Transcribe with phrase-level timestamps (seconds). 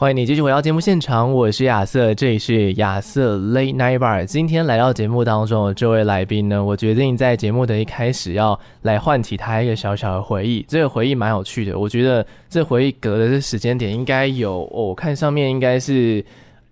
[0.00, 4.24] 欢迎你继续回到节目现场，我是亚瑟，这里是亚瑟 Late Night Bar。
[4.24, 10.64] 今天来到节目当中的这位来宾呢，我决定在节目的一开始要来唤起他一个小小的回忆。
[10.66, 16.24] 这个回忆蛮有趣的，我觉得这回忆隔的这时间点应该有，我看上面应该是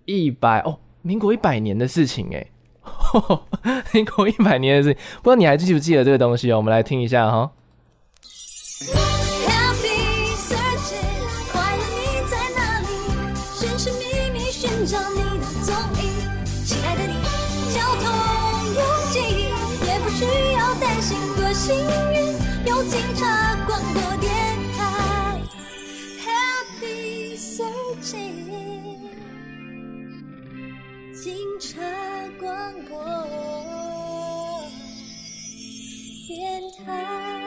[0.06, 2.46] 一百哦，民国一百年的事情哎，
[3.92, 6.56] 民国一百年的事情，不知道你还记不记得这个东西哦？
[6.56, 7.50] 我们来听一下哈。
[36.88, 37.37] 电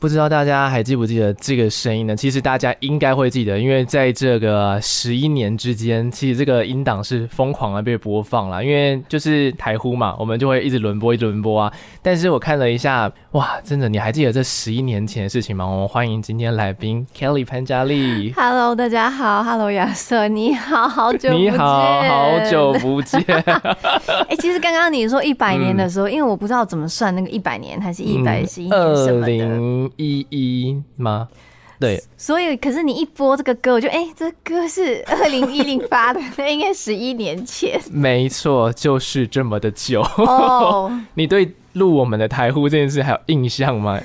[0.00, 2.16] 不知道大家还记不记得这个声音呢？
[2.16, 8.64] 其实大家应该会记得，因为在这个十一年之间，其实这个音档是疯狂的被播放了。
[8.64, 11.70] 因为就是台呼嘛，我们就会一直轮播，一直轮播啊。
[12.00, 15.66] 但是我看了一下，哇，真的，你还记得这十一年前的事情吗？
[15.66, 18.32] 我们欢迎今天来宾 Kelly 潘嘉丽。
[18.34, 23.22] Hello，大家好，Hello 亚瑟，你好，好久不见，你好，好久不见。
[23.36, 29.89] 哎、欸，其实刚刚你说一百年的时候、嗯，因为我不知道怎么算那个一百年，还是一百十一年什么的。
[29.96, 31.28] 一一吗？
[31.78, 37.80] 对，所以可是你一播这个歌，我就哎、欸，这歌是 二零一零发的，那应该十一年前。
[37.90, 40.02] 没错，就是这么的久。
[40.18, 40.92] 哦、oh.
[41.14, 43.98] 你对录我们的台呼这件事还有印象吗？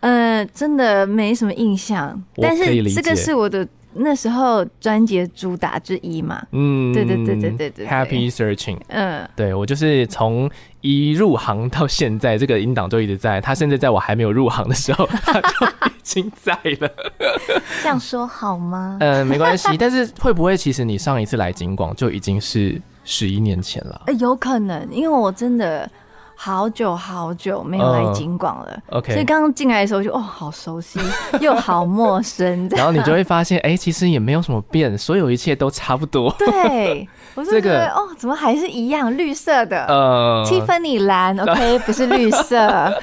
[0.00, 3.68] 嗯、呃，真的没什么印象，但是这个是我的。
[3.98, 10.50] 那时候专辑主打之一嘛，嗯，对对对对对对，Happy Searching，嗯，对，我就是从
[10.80, 13.40] 一入行到现在，这个音档就一直在。
[13.40, 16.90] 他甚至在我还没有入行的时候， 他就已经在了。
[17.82, 18.96] 这样说好吗？
[19.00, 19.76] 嗯， 没关系。
[19.76, 24.00] 但是会不会其实你上一次来警广就已经是十一年前了？
[24.18, 25.90] 有可能，因为我真的。
[26.40, 31.00] 好久好久没有来警广了，uh，OK，所以刚刚进来的时候就哦，好熟悉
[31.42, 36.32] 又好陌生，然后你就会发现，哎、欸，其实也没有什么变，所有一切都差不多。
[36.38, 42.94] 对，我就觉得、这个、哦，怎么还是一样，绿色的，呃，七分你蓝，OK， 不是绿色。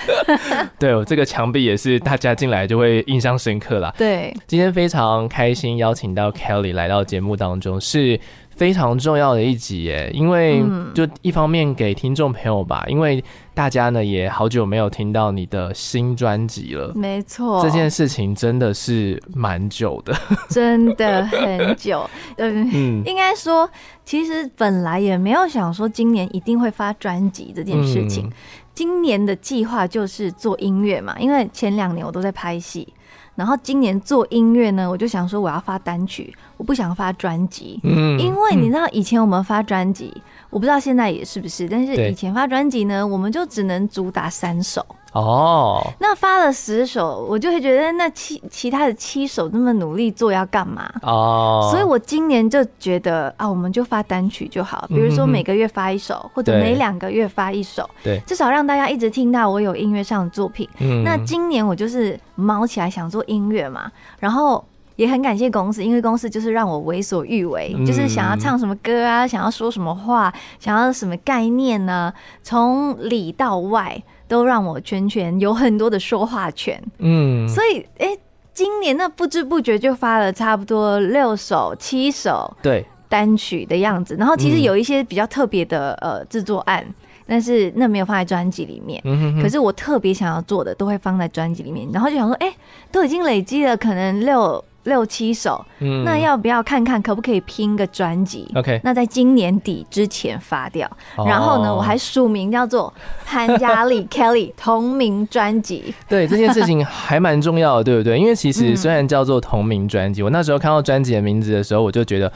[0.79, 3.93] 对，我这个墙壁也是，大家进来就会印象深刻啦。
[3.97, 8.17] 对，今天非常开心邀请到 Kelly 来到节目当中，是。
[8.55, 13.23] 非常重要的一集耶，因为就一方面给听众朋友吧，因为
[13.53, 16.91] 大家呢也好久没有听到你的新专辑了。
[16.95, 20.15] 没错，这件事情真的是蛮久的，
[20.49, 22.09] 真的很久。
[22.37, 23.69] 嗯，应该说，
[24.05, 28.31] 其实本来也没有想说今年一定会发专辑这件事情。
[28.73, 32.87] 今年的计划就是做音乐嘛，因为前两年我都在拍戏。
[33.35, 37.79] 然后今年做音乐呢，我就想说我要发单曲，我不想发专辑。
[37.83, 40.13] 嗯，因为你知道以前我们发专辑，
[40.49, 44.85] 我不知道现在也是不是，但是以前发专辑呢，我们就只能主打三首。
[45.15, 50.91] 哦，那发了十首，我就会觉得那其其他的七首那么努力做要干嘛？
[51.03, 60.67] 哦，所以我今年就觉得啊，我们就发单曲就好，比如说每个月发一首，或者每两个月发一首，对，至少让大家一直听到我有音乐上的作品。
[60.79, 63.89] 嗯，那今年我就是卯起来想做音乐嘛，
[64.19, 64.61] 然后
[64.97, 74.03] 也很感谢公司，因为公司就是让我为所欲为，就是想要唱什么歌啊，想要说什么话，想要什么概念呢，从里到外。
[74.27, 78.19] 都让我全权有很多的说话权，嗯，所以哎、欸，
[78.53, 82.85] 今年那不知不觉就发了差不多六首、七首对。
[83.07, 86.83] 单曲的样子，然后其实有一些比较特别的呃制作案，
[87.27, 92.55] 但是那没有放在专辑里面，嗯哼哼，可是我特别想要做的都会放在专辑里面，然后就想说，哎、欸，
[92.91, 94.61] 都已经累积了可能六。
[94.85, 100.89] 六七首，嗯，那要不要看看可不可以拼个专辑？OK，那在今年底之前发掉。
[101.17, 101.29] Oh.
[101.29, 102.91] 然后呢，我还署名叫做
[103.25, 105.93] 潘嘉丽 Kelly 同名专辑。
[106.07, 108.17] 对，这件事情还蛮重要的，对不对？
[108.17, 112.31] 因为其实虽然叫做同名专辑，我那时候看到专辑的名字的时候，我就觉得。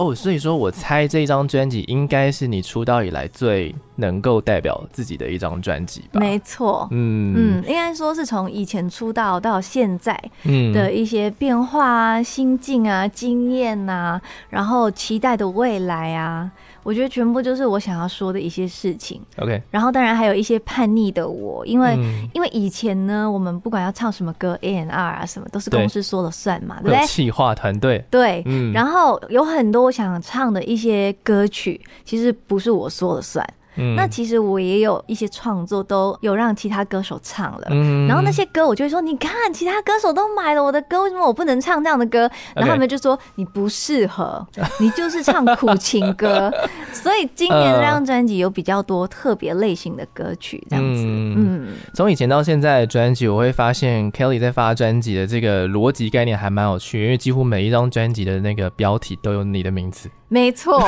[0.00, 6.18] 哦，所以说我猜这张专辑应该是你出道以来最能够代表自己的一张专辑吧？
[6.18, 10.18] 没错，嗯嗯，应该说是从以前出道到现在
[10.72, 14.18] 的一些变化啊、心境啊、经验啊，
[14.48, 16.50] 然后期待的未来啊，
[16.82, 19.20] 我觉得全部就是我想要说的一些事情。
[19.38, 27.06] OK，然后当然还有一些叛逆的我，因为、嗯、因为以前呢，我们不管要唱什么歌，A N R 啊什么，都是公司说了算嘛，对，对不对？
[27.06, 33.46] 企划团队对，嗯，然后有很多我想唱的一些歌曲，其实不是我说了算。
[33.80, 37.66] 嗯、那其实我也有一些创作，都有让其他歌手唱了。
[37.70, 42.30] 嗯，然后那些歌，我就会说，你看，其他歌手都买了我的歌，为什么我不能唱这样的歌？
[42.54, 44.46] 然后他们就说，你不适合，
[44.78, 46.52] 你就是唱苦情歌。
[46.92, 51.02] 所以今年这张专辑有比较多特别类型的歌曲，这样子。
[51.04, 60.10] 嗯，从、嗯、以前到现在的专辑，我会发现 Kelly 在发专辑的这个逻辑概念还蛮有趣，因为几乎每一张专辑的那个标题都有你的名字。
[60.32, 60.80] 没错，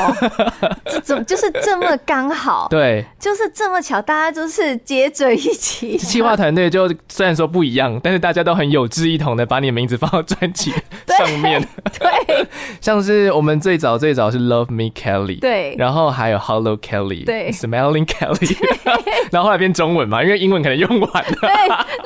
[0.86, 2.68] 这怎就是这么刚好？
[2.70, 5.98] 对，就是这么巧，大家就是接着一起。
[5.98, 10.72] 企划团队就虽然说不一样，但是大家都很有志一同的把你的名字放到专辑
[11.18, 11.60] 上面。
[11.98, 12.46] 对， 对
[12.80, 18.56] 像是我们最早最早是 Love Me Kelly，对，然后还有 Hello Kelly，对，Smelling Kelly，
[19.32, 21.50] 然后后来变中文嘛，因为英文可能用完了，对，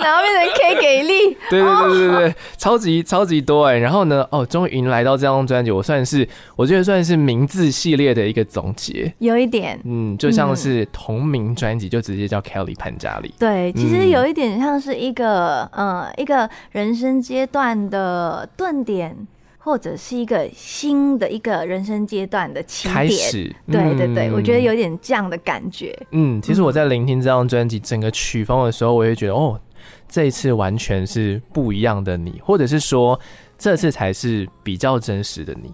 [0.02, 7.25] 然后变成 K 给力，对对对对对，超级超级多哎，然后呢，哦，终于迎来到这张专辑，我算是我觉得算是。
[7.26, 13.34] 名字系列的一个总结，有一点，嗯，就像是同名专辑就直接叫 Kelly 潘嘉丽。
[13.36, 19.16] 对，其实有一点像是一个，嗯、呃，一个人生阶段的顿点，
[19.58, 22.94] 或者是一个新的一个人生阶段的起点。
[22.94, 25.98] 开始，对对对，我觉得有点这样的感觉。
[26.12, 29.60] 嗯，其实我在聆听这张专辑整个曲风的时候，我也觉得，哦，
[30.08, 33.18] 这一次完全是不一样的你，或者是说，
[33.58, 35.72] 这次才是比较真实的你。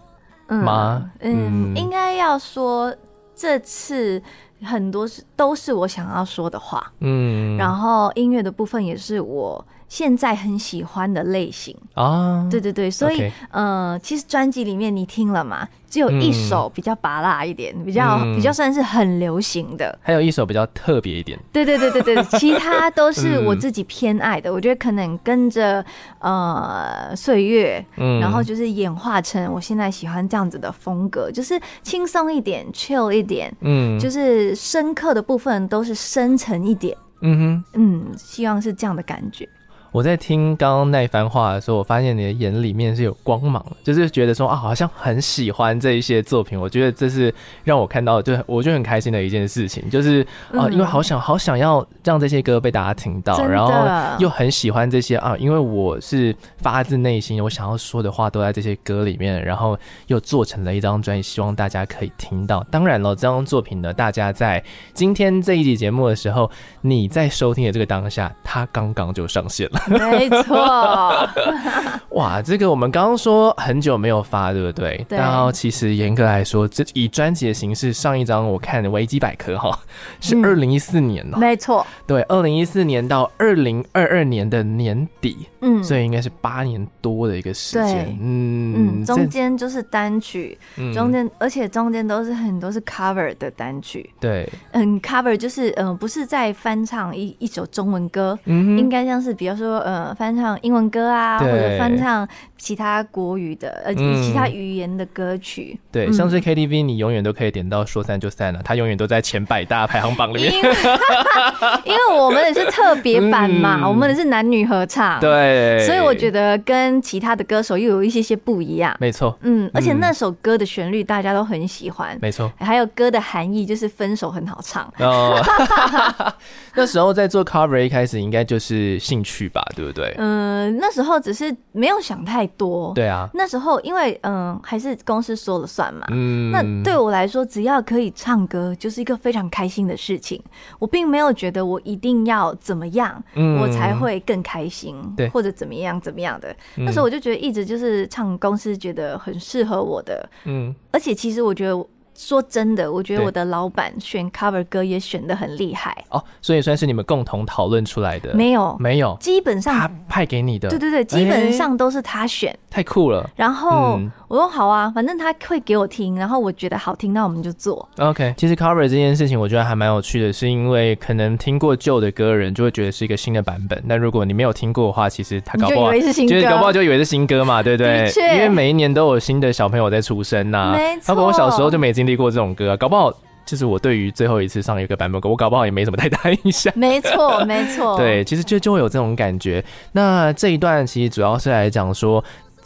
[0.55, 1.11] 吗？
[1.21, 2.95] 嗯，应该要说
[3.35, 4.23] 这次
[4.63, 15.69] 很多是都是我想要说的话，嗯，然后音乐的部分也是我现在很喜欢的类型啊，对对对，所以呃，其实专辑里面你听了嘛？
[15.91, 21.39] 只有一首比较拔辣一点，嗯、比较比较算是很流行的，还有一首比较特别一点。
[21.53, 24.49] 对对对对对，其他都是我自己偏爱的。
[24.49, 25.85] 嗯、 我觉得可能跟着
[26.21, 39.47] 呃岁月，嗯，然后就是演化成我现在喜欢这样子的风格，就是轻松一点，chill 一点，嗯，就是深刻的部分都是深沉一点，嗯哼，嗯，希望是这样的感觉。
[39.93, 46.59] 我在听刚刚那一番话的时候，我发现你的眼里面是有光芒的，就是觉得说啊，好像很喜欢这一些作品。
[46.59, 53.71] 我觉得这是让我看到，就我就很开心的一件事情，就是啊，因为好想好想要让这些歌被大家听到，然后
[54.19, 62.65] 又很喜欢这些啊，因为我是发自内心，我想要说的话都在这些歌里面，然后又做成了一张专辑，希望大家可以听到。
[62.71, 64.65] 当然了，这张作品呢，大家在
[64.95, 66.51] 今天这一集节目的时候，
[66.81, 69.82] 你在收听的这个当下，它刚刚就上线了。
[69.99, 70.57] 没错，
[72.11, 75.05] 哇，这个我们刚刚说很久没有发，对不对？
[75.09, 75.19] 对。
[75.19, 79.79] 然后其实严格来说，这以专辑的形式，上一张我看维基百科哈，
[80.21, 81.39] 是二零一四年哦。
[81.39, 99.72] 没错，对，二零一四年到二零二二年的年底，嗯，所以应该是八年多的一个时间，嗯嗯，中间就是单曲，嗯中间而且中间都是很多是 cover 的单曲，对，嗯，cover 就是嗯，不是在翻唱一一首中文歌，嗯，应该像是比如说。
[99.79, 102.27] 呃，翻唱英文歌啊，或者翻唱
[102.63, 105.77] 其他国语的呃，其他语言的歌曲。
[105.91, 110.53] 对，像是 KTV，你永远都可以点到说散就散了，它永远都在前百大排行榜里面。
[110.53, 110.71] 因为，
[111.87, 118.97] 因为我们的是特别版嘛，我们的是男女合唱，对，所以我觉得跟其他的歌手又有一些些不一样。
[119.01, 124.89] 没错，嗯，而且那首歌的旋律大家都很喜欢，没错，还有歌的含义就是分手很好唱。
[125.01, 125.37] 哦，
[126.77, 129.61] 那时候在做 cover 一开始应该就是兴趣吧。
[129.75, 130.15] 对不对？
[130.19, 132.93] 嗯，那时候只是没有想太多。
[132.95, 136.07] 对啊，那时候因为嗯，还是公司说了算嘛。
[136.11, 140.43] 嗯，那对我来说，只要可以唱歌，就是一个非常开心的事情。
[140.79, 146.49] 我并没有觉得我一定要怎么样，嗯，我才会更开心，对，或者怎么样怎么样的。
[146.77, 150.29] 嗯，那时候我就觉得一直就是唱公司觉得很适合我的。
[150.45, 151.87] 嗯，而且其实我觉得。
[152.15, 158.35] 说真的，我觉得我的老板选 cover 歌也选的很厉害哦，所以算是你们共同讨论出来的？
[158.35, 160.69] 没有，没有，基本上他派给你的。
[160.69, 163.29] 对对对，基本上都是他选，欸、太酷了。
[163.35, 167.89] 然后、嗯、我说好啊，反正他会给我听，然后我觉得好听，那我们就做。
[167.99, 178.11] OK，其实 cover 这件事情我觉得还蛮有趣的，是因为可能听过旧的歌的人就会觉得是一个新的版本，但如果你没有听过的话，其实他搞不好就以为是新歌，搞不好就以为是新歌嘛，对不对？
[178.35, 181.09] 因为每一年都有新的小朋友在出生呐、啊，没错。
[181.09, 182.77] 包括我小时候就没经历过这种歌、啊。
[182.77, 183.13] 搞不好
[183.47, 186.73] 就是我对于最后一次上一个版本歌，我搞不好也没什么太大印象。
[186.77, 187.97] 没错，没错。
[187.97, 189.65] 对，其实就就会有这种感觉。
[189.93, 192.23] 那这一段其实主要是来讲说。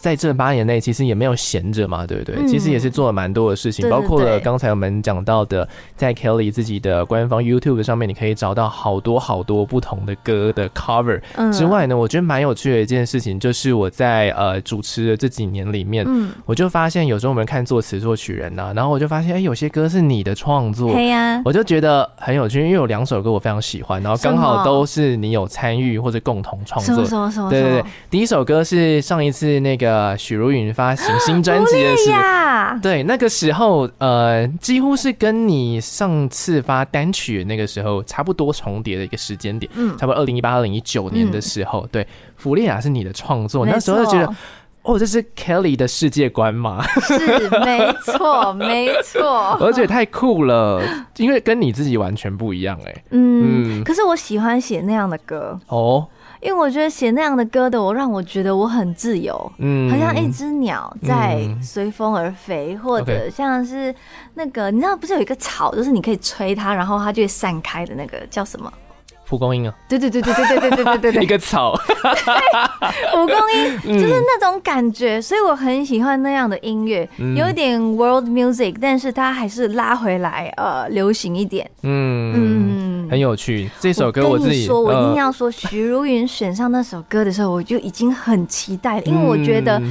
[0.07, 2.37] 在这八年内其实也没有闲着嘛，对不对？
[2.39, 11.21] 嗯、其实也是做了蛮多的事情，包括了刚才我们讲到的，在 Kelly 自己的官方 YouTube 上面，你可以找到好多好多不同的歌的 cover。
[11.53, 44.35] 之外呢，我觉得蛮有趣的一件事情，就是我在呃主持的这几年里面，嗯，我就发现有时候我们看作词作曲人呐、啊，然后我就发现，哎，有些歌是你的创作，对呀，我就觉得很有趣，因为有两首歌我非常喜欢，然后刚好都是你有参与或者共同创作，什么什么，对对对，第一首歌是上一次那个许茹芸发行新专辑的时候，对，那个时候呃，几乎是跟你上次发单曲那个时候差不多重叠的一个时间点，嗯，差不多二零一八、二零一九年的时候，对，弗利亚是你的创作，那时候就觉得。
[44.87, 46.81] 哦，这是 Kelly 的世界观吗？
[47.03, 47.19] 是，
[47.65, 49.59] 没错，没错。
[49.61, 50.81] 而且太酷了，
[51.17, 53.05] 因为跟你自己完全不一样哎、欸。
[53.11, 56.07] 嗯，可是我喜欢写那样的歌哦，
[56.41, 63.93] 因为我觉得写那样的歌的我，让我觉得我很自由，嗯，好像一只鸟在随风而飞，嗯、或者像是
[64.35, 68.73] 那个，你知道不是有一个草，就是你可以吹它，然后它就会散开的那个叫什么？
[69.29, 71.73] 蒲公英啊，对对对对对对对对对对， 一个草，
[73.13, 83.69] 蒲公英就是那种感觉，所以我很喜欢那样的音乐，有点 world music，但是它还是拉回来呃流行一点，嗯嗯，很有趣。
[83.81, 89.83] 这首歌我自己说，我一定要说，徐如云选上那首歌的时候，我就已经很期待了，因为我觉得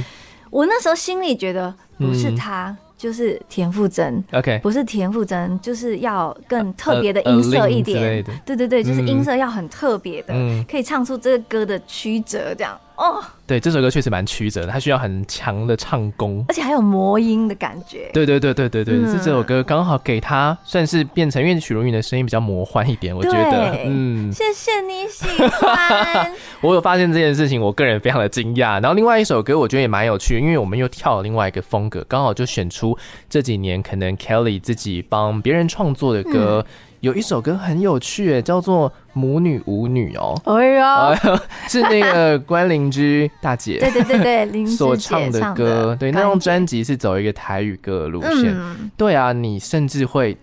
[0.50, 2.74] 我那时候心里觉得不是他。
[3.06, 13.22] 就是田馥甄，OK，不是田馥甄，就是要更特别的音色一点，对对对，就是音色要很特别的，嗯、可以唱出这个歌的曲折，这样哦。
[13.46, 18.10] 对，这首歌确实蛮曲折的，它需要很强的唱功，而且还有魔音的感觉。
[18.12, 26.32] 对对对对对对，是、嗯、这首歌刚好给他算是变成，因为许茹芸的声音比较魔幻一点，我觉得，嗯，谢谢你喜欢。
[26.60, 28.82] 我有发现这件事情，我个人非常的惊讶。
[28.82, 32.98] 然后另外一首歌，我觉得也蛮有趣，因为我们又跳了另外一个风格，刚好就选出
[33.30, 36.66] 这几年可能 Kelly 自己帮别人创作的歌。
[36.66, 36.72] 嗯
[37.06, 40.34] 有一首歌很有趣，叫做《母女舞女》哦。
[40.44, 41.38] 哎呦，
[41.70, 45.96] 是那个关凌芝大姐， 对对对对， 所唱的歌。
[45.98, 48.52] 对，那张专辑是走一个台语歌的路线。
[48.56, 50.36] 嗯、对啊，你甚至会。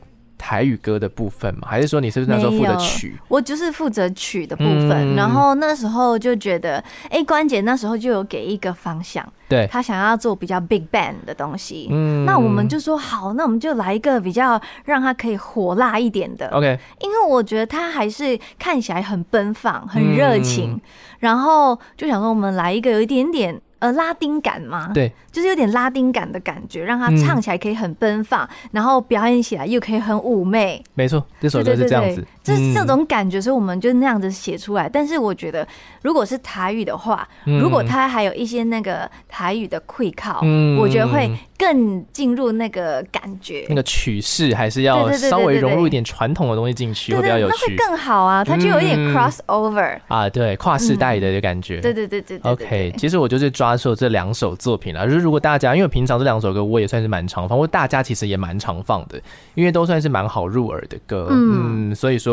[0.44, 1.62] 台语歌的部分吗？
[1.66, 3.18] 还是说你是不是那时候负责曲？
[3.30, 4.92] 我就是负责曲的部分。
[4.92, 11.88] 嗯、然后那时候就觉得，哎、欸，关姐那时候就有给一个方向，对，他想要做比较 big band 的东西。
[11.90, 16.50] 嗯，那我们就说好，那我们就来一个比较让他可以火辣一点的。
[16.50, 20.82] OK，因为我觉得他还是看起来很奔放、很热情，嗯、
[21.20, 23.62] 然后就想说我们来一个有一点点。
[23.84, 30.82] 呃，拉丁感吗，对，就是有点拉丁感的感觉，让他唱起来可以很奔放，嗯、然后表演起来又可以很妩媚。
[30.94, 34.88] 没错，这首歌是这样子，就是这种感觉，所以我们就那样子写出来。
[34.88, 35.68] 嗯、但是我觉得，
[36.02, 41.30] 如果是台语的话，嗯、如果他还有一些那个台语的气口，嗯、我觉得会。
[41.56, 47.56] 更进入那个感觉，那个曲式还是要稍微融入一点传统的东西进去，会比较有趣。
[47.58, 51.80] 那会更好啊，它就有一点 cross over 啊，对，跨世代的感觉。
[51.80, 52.38] 对对对对。
[52.40, 55.06] OK，其实我就是抓住这两首作品啦。
[55.06, 59.22] 就是如果大家，因为平常这两首歌我也算是蛮常放，或大家其实也蛮常放的，
[59.56, 61.30] 因为都算是蛮好入耳的歌。
[61.32, 62.33] 嗯，所以说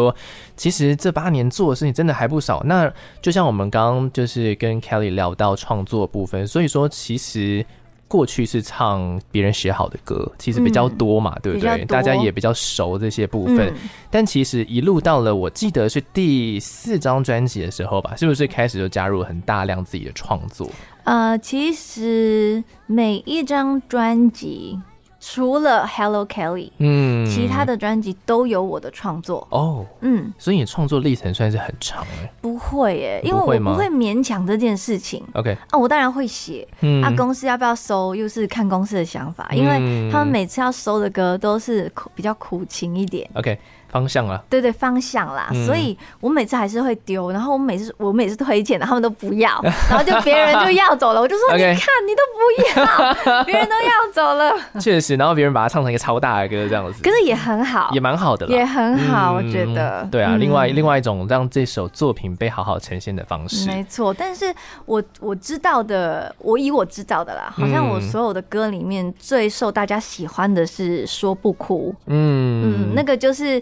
[0.56, 2.62] 其实这八年做的事情真的还不少。
[2.64, 7.64] 那就像我们刚刚就是跟 Kelly 聊到创作部分，所以说其实。
[8.10, 11.84] 过去是唱别人写好的歌，其实比较多嘛，嗯、对不对？
[11.84, 13.68] 大家也比较熟这些部分。
[13.68, 13.74] 嗯、
[14.10, 20.68] 但其实一路到了，我记得是第四张专辑的时候吧，是不是开始就加入了很大量自己的创作？
[21.04, 24.76] 呃，其实每一张专辑。
[25.20, 29.46] 除了 Hello Kelly，嗯，其他的专辑都有我的创作。
[29.50, 43.58] 哦，嗯，所以你创作历程算是很长哎，不会耶，因为我不会勉强这件事情，OK，啊，我当然会写，嗯，啊，公司要不要收又是看公司的想法，因为他们每次要收的歌都是比较苦情一点，OK。
[43.90, 64.54] 方向啊，对对，方向啦，嗯、所以我每次还是会丢，然后我每次我每次推荐的，他们都不要， 然后就别人就要走了，我就说 你看你都不要， 别人都要走了，确实，然后别人把它唱成一个超大的歌这样子，可是也很好，也蛮好的，也很好，我觉得，对啊，另外另外一种让这首作品被好好呈现的方式，没错，但是
[64.86, 72.60] 我我知道的，我以我知道的啦，好像我所有的歌里面最受大家喜欢的是说不哭，嗯。
[72.62, 73.60] 嗯，那个就是。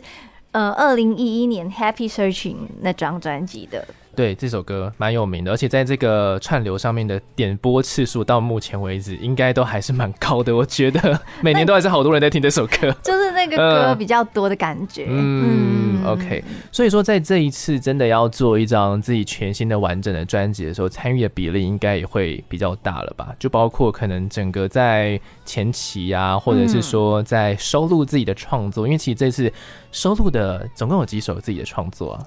[0.59, 3.87] 呃，二零一一年《Happy Searching》那张专辑的
[4.19, 10.57] 对，这首歌蛮有名的，而且在这个串流上面的点播次数到目前为止应该都还是蛮高的。
[10.57, 15.07] 我觉得 每年都还是好多人在听这首歌， 就是那个歌比较多的感觉。
[15.09, 16.43] 嗯，嗯，OK。
[16.73, 23.33] 所以说，在这一次真的要做一张自己全新的完整的专辑的时候，参与的比例应该也会比较大了吧？
[23.39, 29.53] 就包括可能整个在前期啊，或者是说在收录自己的创作，因为其实这次
[29.93, 32.25] 收录的总共有几首自己的创作啊？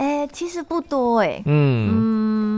[0.00, 1.90] 哎、欸，其实不多哎、欸，嗯。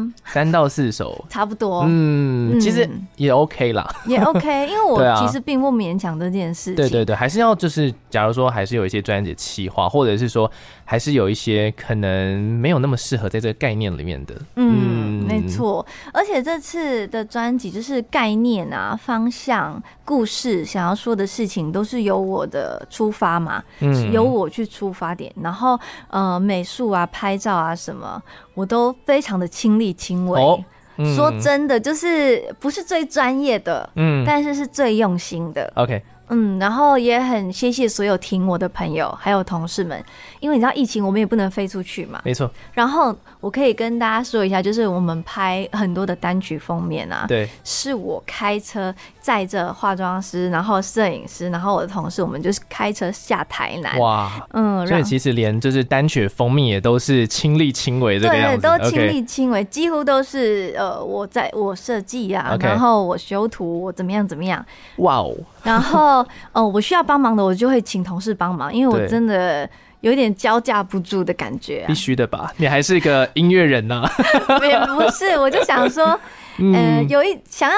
[0.05, 10.51] 嗯， 三到四首，差不多，嗯，其实也 OK 啦， 也 OK，因为我其实并不勉强这件事情，对对对，还是要就是，假如说还是有一些专辑企划，或者是说。
[10.93, 14.35] 还是有一些可能没有那么适合在这个概念里面的。
[14.57, 15.87] 嗯，没错。
[16.13, 25.33] 而且这次的专辑就是概念啊、方向、故事，想要说的事情都是由我的出发嘛，嗯，由我去出发点。
[25.43, 25.81] 然后
[26.11, 28.23] 呃，美术啊、拍照啊什么，
[28.53, 30.39] 我都非常的亲力亲为。
[30.39, 30.63] 哦
[30.99, 35.73] 嗯、说真的，就是不是最专业的，嗯，但是是最用心的。
[35.77, 36.03] OK。
[36.35, 40.03] 嗯，然后也很谢谢所有听我的朋友还有同事们，
[40.43, 42.21] 因为你知道疫情，我们也不能飞出去嘛。
[42.25, 42.51] 没错。
[42.73, 53.97] 然后我可以跟大家说一下，就是我们拍很多的单曲封面啊，对，是我开车载着化妆师，然后摄影师，然后我的同事，我们就是开车下台南。
[54.01, 64.65] 哇，嗯，所以其实连就是单曲封面也都是亲力亲为这个样子，对，都亲力亲为，几乎都是呃我在我设计啊.然后我修图，我怎么样怎么样。
[64.97, 65.33] 哇哦。
[65.63, 69.69] 然后，呃，我需要帮忙的，我就会请同事帮忙，因为我真的
[70.03, 71.89] 有点招架不住的感觉、啊。
[71.89, 72.53] 必须的吧？
[72.59, 74.13] 你还是一个音乐人呢、啊？
[74.63, 76.17] 也不是，我就想说，
[76.61, 77.77] 嗯、呃，有一想要。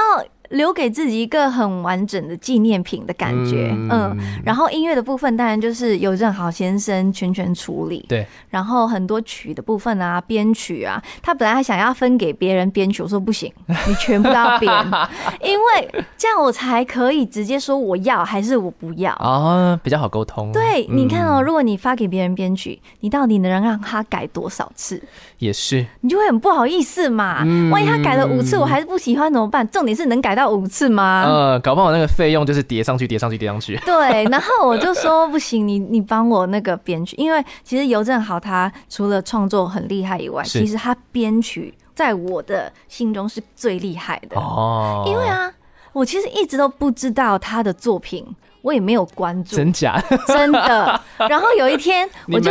[0.50, 14.70] 留给自己一个很完整的纪念品的感觉，嗯，嗯，然后音乐的部分当然就是由任豪先生全权处理，对，然后很多曲的部分啊，编曲啊，他本来还想要分给别人编曲，我说不行，你全部都要编，
[15.42, 19.12] 因为这样我才可以直接说我要还是我不要。
[19.14, 20.52] 啊，比较好沟通。
[20.52, 25.02] 对，你看哦，如果你发给别人编曲，你到底能让他改多少次？
[25.38, 27.38] 也是，你就会很不好意思嘛，
[27.70, 29.66] 万一他改了五次，我还是不喜欢怎么办？
[29.68, 30.54] 重点是能改到。
[30.54, 31.24] 五次吗？
[31.26, 33.76] 呃，搞不好那个费用就是叠上去，叠上去，叠上去。
[33.84, 45.02] 对，然后我就说不行，你你帮我那个编曲，因为其实游正豪他除了创作很厉害以外，其实他编曲在我的心中是最厉害的哦。
[45.06, 45.52] 因为啊，
[45.92, 48.24] 我其实一直都不知道他的作品。
[48.64, 50.02] 我也没有关注，真假？
[50.26, 51.00] 真的。
[51.28, 52.50] 然后有一天，我就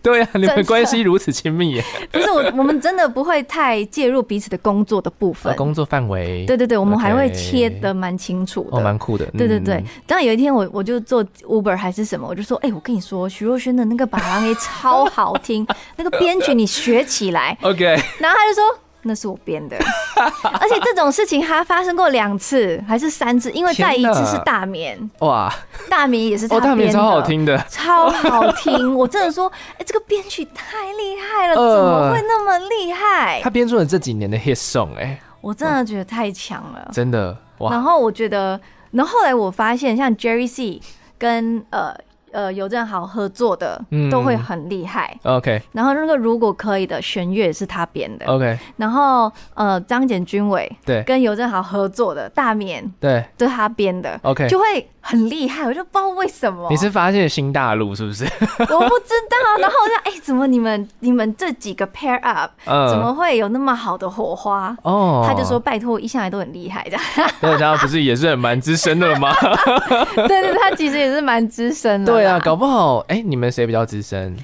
[0.00, 1.84] 对啊，你们关系如此亲密耶？
[2.12, 6.46] 不是我，我们真的不会太介入彼此的工作的部分，工作范围。
[6.46, 9.26] 对对对，我们还会切的蛮清楚的，哦，蛮酷的。
[9.36, 9.82] 对对对。
[10.06, 15.66] 当然有一天，我我就做 Uber 还是什么，我就说，哎，我跟你说，徐若瑄的那个《把郎》超好听，
[15.98, 17.58] 那个编曲你学起来。
[17.62, 17.84] OK。
[18.20, 18.78] 然后他就说。
[19.08, 19.76] 那是我编的，
[20.60, 25.52] 而且这种事情还发生过两次还是三次，因为再一次是大眠哇，
[25.88, 33.40] 大眠也是他编的，大眠超好听的，超好听，我真的说，哎，这个编曲太厉害了，怎么会那么厉害？
[33.42, 37.70] 他编出了这几年的 hit song，哎，我真的觉得太强了，真的哇。
[37.72, 40.80] 然后我觉得，然后后来我发现，像 Jerry C
[41.18, 41.96] 跟呃。
[42.38, 45.12] 呃，游正豪合作的都会很厉害。
[45.24, 48.24] 嗯、OK，然后那个如果可以的弦乐是他编的。
[48.26, 54.16] OK，然后呃，张简君伟对跟游正豪合作的大面对，都是他编的。
[54.22, 56.68] OK，就会很厉害，我就不知道为什么。
[56.68, 58.24] 你是发现新大陆是不是？
[58.60, 59.38] 我不知道。
[59.58, 64.76] 然后我就哎、欸，怎么你们你们这几个 pair up，、嗯、怎么会有那么好的火花？
[64.82, 66.98] 哦，他就说拜托，一向来都很厉害的。
[67.40, 69.34] 对，他不是也是很蛮资深的吗？
[70.14, 72.12] 对，对对，他其实也是蛮资深的。
[72.12, 74.36] 对啊，搞不好哎、欸，你们谁比较资深？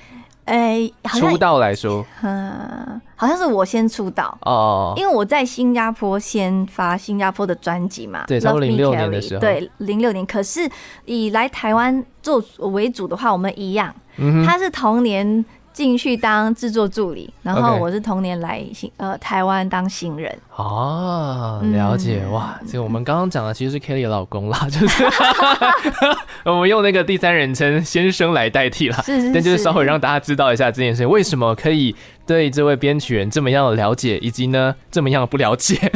[0.47, 10.25] 哎、欸，出道来说，嗯，好像是我先出道哦，因为我在新加坡先发新加坡的专辑嘛，对，从零六年的时候，对，零六年。
[10.27, 10.69] 可是
[11.05, 15.45] 以来台湾做为主的话，我们一样，嗯、他是同年。
[15.75, 20.33] 进去当制作助理，然后我是同年来新.呃台湾当新人。
[20.55, 25.05] 哦，了解、嗯、哇，这个我们刚刚讲的其实是 Kelly 的老公啦， 就是
[26.47, 31.93] 我们用那个第三人称先生来代替啦，是是是，但就是稍微让大家知道一下这件事情，为什么可以
[32.25, 35.91] 对这位编曲人这么样的了解，以及呢这么样的不了解，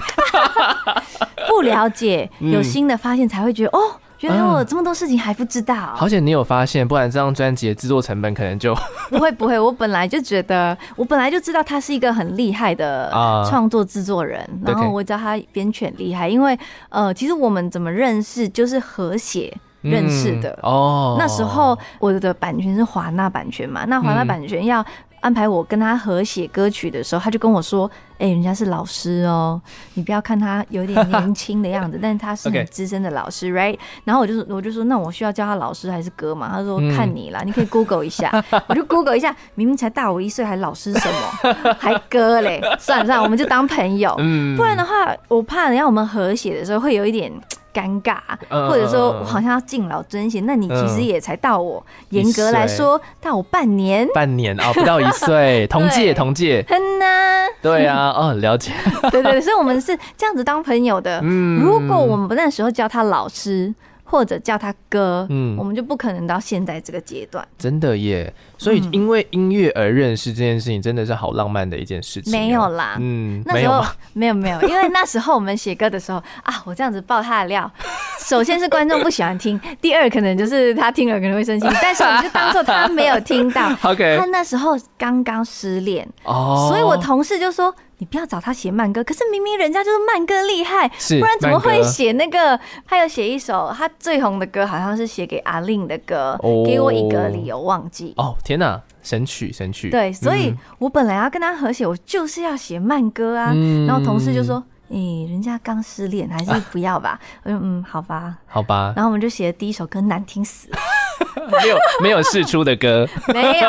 [1.47, 4.01] 不了解有新的发现才会觉得、嗯、哦。
[4.21, 8.75] 原来我有这么多事情还不知道，嗯、好险你有发现，不然这张专辑的制作成本可能就
[9.11, 9.59] 不会不会。
[9.59, 13.11] 我本来就觉得，我本来就知道他是一个很厉害的
[13.49, 21.17] 创作制作人，然后我知道他编曲厉害，因为呃，其实我们怎么认识就是和谐认识的、嗯、哦。
[21.19, 24.85] 那时候我的版权是华纳版权嘛，那华纳版权要
[25.21, 29.61] 安排我跟他合写歌曲的时候，他就跟我说：“哎、欸，人家是老师哦，
[29.95, 38.33] 你不要看他有点 年轻的样子，但是他是很资深的老师 Okay.，right？” 然后我就说：“我就说，那我需要叫他老师还是哥嘛？”他说：“看你啦，嗯、你可以 Google 一下。”
[38.67, 42.61] 我就 Google 一下，明明才大我一岁，还老师什么， 还哥嘞？
[42.79, 44.15] 算了算了，我们就当朋友。
[44.19, 47.33] 嗯，不然的话，我怕人家我们和谐的时候会有一点。
[47.71, 48.17] 尴尬，
[48.49, 57.47] 或者说我好像要敬老尊贤，那你其实也才到我，严格来说到我半年，半年啊，不到一岁，同 届同届，哼呐。
[57.63, 58.73] 对啊，哦，了解。
[59.11, 61.21] 对对，所以我们是这样子当朋友的。
[61.23, 63.75] 嗯，如果我们那时候叫他老师。
[64.11, 67.47] 或者叫他哥，嗯，我们就不可能到现在这个阶段。
[67.59, 72.33] 真的耶，所以因为音乐而认识这件事情，真的是好浪漫的一件事情。
[72.33, 77.71] 没有啦，嗯，那时候没有没有，因为那时候我们写歌的时候啊，我这样子爆他的料，
[78.19, 83.71] 首先是观众不喜欢听，第二可能就是他听了可能会生气，但是我们就当做他没有听到。
[83.85, 87.75] OK，他那时候刚刚失恋哦，所以我同事就说。
[87.99, 92.59] 你不要找他写慢歌，可是明明人家就是慢歌厉害，不然怎么会写那个？
[92.87, 98.15] 他有写一首他最红的歌，好像是写给阿令的歌，给我一个理由忘记。
[98.17, 99.91] 哦，天哪，神曲神曲！
[99.91, 103.53] 对，所以我本来要跟他合写，我就是要写慢歌啊。
[103.87, 110.79] 然后同事就说：“诶，人家刚失恋，还是不要吧。”我说：“嗯，好吧，好吧。”然后我们就写了第一首歌，难听死了。
[111.63, 113.69] 没有没有试出的歌，没有。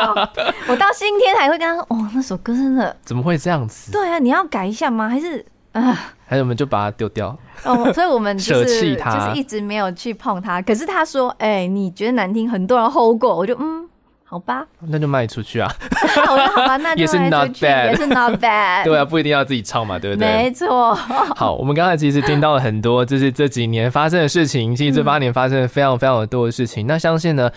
[0.68, 5.08] 我到今天还会跟他说：“哦，那首歌真的怎么会这样子？”对啊，你要改一下吗？
[5.08, 5.98] 还是啊？
[6.26, 7.36] 还是我们就把它丢掉？
[7.64, 10.62] 哦，所以我们舍弃它，就是一直没有去碰它。
[10.62, 13.88] 可是他说：“哎、欸，你觉得难听，很多人 hold 过。”我就嗯。
[14.30, 15.68] 好吧，那就卖出去啊！
[16.24, 18.84] 好吧好吧，那就卖出去， 也是 not bad，也是 not bad。
[18.84, 20.28] 对啊，不一定要自己唱嘛，对不对？
[20.28, 20.94] 没错。
[20.94, 26.86] 好，我们刚才其实听到了很多，就是这几年发生的事情，其实这八年发生了非常非常的多的事情。
[26.86, 27.50] 嗯、那相信呢，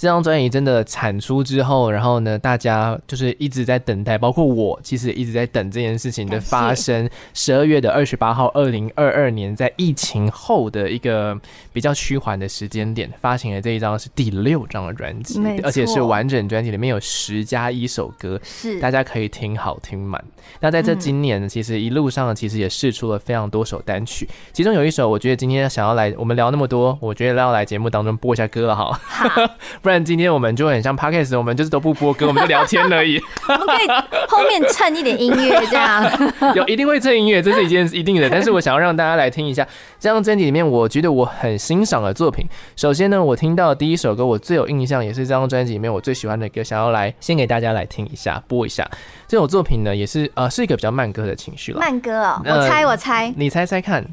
[0.00, 7.06] 这张专辑真的产出之后，然后呢，大家就是一直在等待，包括我，其实一直在等这件事情的发生。
[7.34, 11.38] 十二月的二十八号，二零二二年，在疫情后的一个
[11.70, 16.26] 比较趋缓的时间点，发行的这一张是第六张的专辑，而且是完。
[16.30, 20.24] 整专辑里面有十加一首歌，是大家可以听好听满。
[20.60, 29.42] 那在这今年呢，其实一路上其实也试出了非常多首单曲，其中有一首我觉得今天想要来，我们聊那么多，我觉得要来节目当中播一下歌了哈，好
[29.90, 33.20] 不然今天我们就很像 Podcast，我们就是都不播歌，我们就聊天而已。
[33.48, 33.88] 我们可以
[34.28, 36.08] 后面衬一点音乐，这样
[36.54, 38.30] 有一定会衬音乐，这是一件一定的。
[38.30, 39.66] 但是我想要让大家来听一下
[39.98, 42.46] 这张专辑里面，我觉得我很欣赏的作品。
[42.76, 46.10] 首先呢，我听到的第一首歌，我最有印象，也是这张专辑里面我最。
[46.10, 48.88] 最喜欢的歌，想要来先给大家来听一下，播一下
[49.28, 51.78] 这首作品呢，也是呃是一个比较慢歌的情绪了。
[51.78, 54.04] 慢歌哦，我猜我猜，你猜猜看，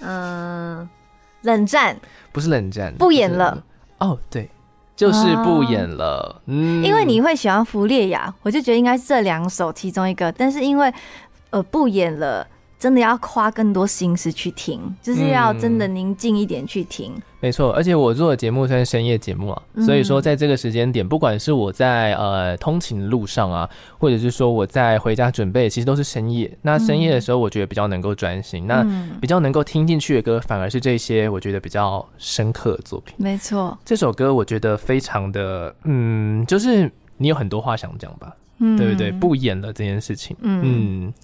[0.00, 0.88] 嗯，
[1.42, 1.96] 冷战
[2.30, 3.60] 不是冷战，不演了
[3.98, 4.48] 哦，对，
[5.02, 6.40] 就是不演了。
[6.46, 10.94] 嗯，因为你会喜欢弗列雅，我就觉得应该是这两首其中一个，但是因为
[11.50, 12.46] 呃不演了。
[12.82, 17.12] 真的要花更多心思去听，就是要真的宁静一点去听。
[17.14, 26.50] 嗯、没错，而且我做的节目算是深夜节目啊，嗯、所以说在这个时间点，不管是我在呃通勤的路上啊，或者是说我在回家准备，其实都是深夜。
[26.62, 33.14] 那深夜的时候，我觉得比较能够专心，嗯、那比较能够听进去的歌，反而是这些我觉得比较深刻的作品。
[33.16, 39.12] 没错，这首歌我觉得非常的，嗯，就是你有很多话想讲吧，嗯、对不对？
[39.12, 41.14] 不演了这件事情，嗯。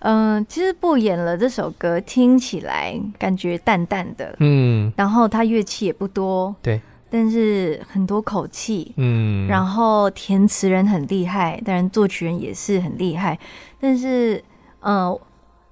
[0.00, 6.80] 嗯嗯，其实不演了这首歌听起来感觉淡淡的，嗯，然后它乐器也不多，对，
[7.10, 13.38] 但是很多口气，嗯，然后填词人很厉害，当然作曲人也是很厉害，
[13.80, 14.42] 但是，
[14.80, 15.18] 呃，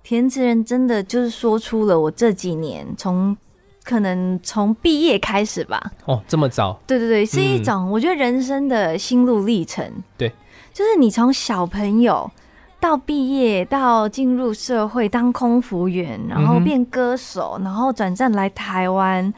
[0.03, 3.37] 填词人真的就是说出了我这几年从
[3.85, 10.33] 可能从毕业开始吧，哦，这么早，对对对，是一种我觉得人生的心路历程，对，
[10.73, 12.31] 就是你从小朋友。
[12.85, 19.33] 到毕业，到进入社会当空服员，然后变歌手，然后转战来台湾，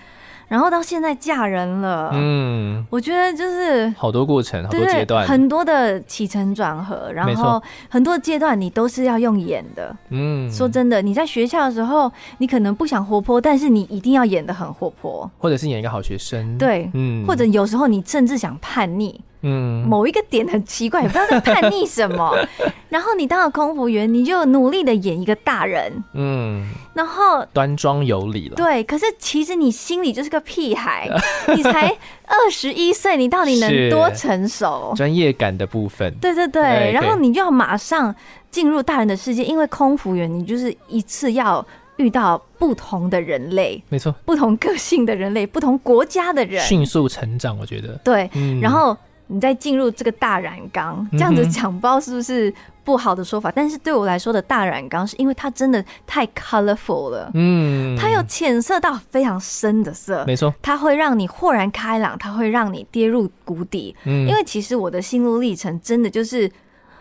[0.48, 2.10] 然后到现在嫁人了。
[2.12, 9.96] 嗯，我觉得就是好多过程，好多阶段，很多的起承转合，然后很多阶段你都是要用演的。
[10.08, 16.58] 嗯，说真的，你在学校的时候，你可能不想活泼，但是你一定要演得很活泼，或者是演一个好学生。
[16.58, 19.20] 对，嗯，或者有时候你甚至想叛逆。
[19.48, 22.36] 嗯，某一个点很奇怪，也不知道在叛逆什么。
[22.90, 28.56] 然后你当了空服员，你就努力的演一个大人，嗯，然后端庄有礼了。
[28.56, 31.08] 对，可是其实你心里就是个屁孩，
[31.54, 31.88] 你才
[32.26, 34.92] 二十一岁，你到底能多成熟？
[34.96, 36.62] 专业感的部分，对对对。
[36.62, 38.12] 对，然后你就要马上
[38.50, 41.64] 进入大人的世界，因为空服员你就是一次要
[41.98, 47.56] 遇到不同的人类，没错，不同个性的人类，不同国家的人，迅速成长。
[47.58, 48.96] 我觉得，对，嗯、然后。
[49.28, 66.50] 你再进入这个大染缸，这样子讲不知道是不是不好的说法，嗯、但是对我来说的大染缸，是因为它真的太 colorful 了，嗯，它有浅色到非常深的色，没错，它会让你豁然开朗，它会让你跌入谷底，嗯，因为其实我的心路历程真的就是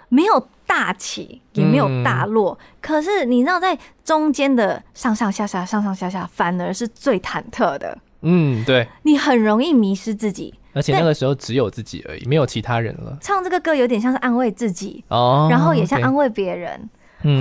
[0.10, 10.54] 没有大起，也没有大落，嗯、可是你知道，在中间的上上下下、上上下下，反而是最忐忑的，嗯，对，你很容易迷失自己。
[10.74, 13.18] 而且那个时候只有自己而已，没有其他人了。
[13.22, 16.90] 唱这个歌有点像是安慰自己哦，然后也像安慰别人。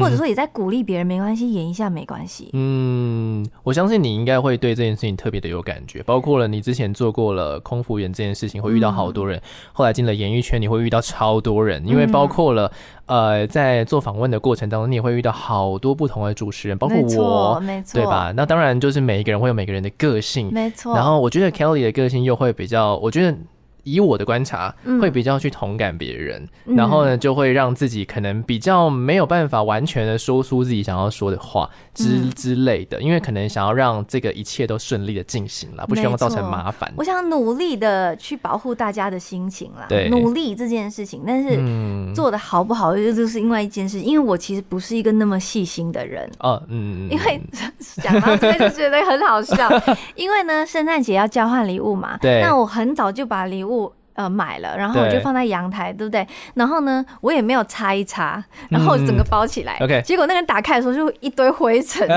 [0.00, 2.50] 或者说也在鼓励别人，没关系，演一下没关系。
[2.52, 9.38] 嗯，我相信你应该会对这件事情特别的有感觉，包括了你之前做过了空服员这件事情，会遇到好多人。
[9.38, 9.42] 嗯、
[9.72, 12.70] 后来进了演艺圈，你会遇到超多人，因为包括了、
[13.06, 18.32] 嗯、呃，在做访问的过程当中，你也会遇到好多不同的主持人，包括我，没错，对吧？
[18.34, 20.94] 那当然就是每一个人会有每个人的个性，没错。
[20.94, 23.36] 然后我觉得 Kelly 的个性又会比较，我觉得。
[23.84, 36.92] 以我的观察，会比较去同感别人，嗯、然后呢，就会让自己可能比较没有办法完全的说出自己想要说的话之、嗯、之类的，因为可能想要让这个一切都顺利的进行了，不希望造成麻烦。
[36.96, 41.58] 我想努力的去保护大家的心情啦，对，努力这件事情，但是
[42.14, 44.00] 做的好不好，就就是另外一件事。
[44.00, 46.28] 因为我其实不是一个那么细心的人。
[46.38, 47.40] 哦，嗯，因为
[48.02, 49.68] 讲到这个就觉得很好笑，
[50.16, 53.73] 因为呢，圣诞节要交换礼物嘛，对，那我很早就把礼物。
[54.14, 56.26] 呃，买了，然后我就放在阳台，对，不对？
[56.54, 59.76] 然后呢，我也没有擦一擦，然后整个包起来。
[59.80, 62.06] OK，、嗯、结果那个人打开的时候就一堆灰尘。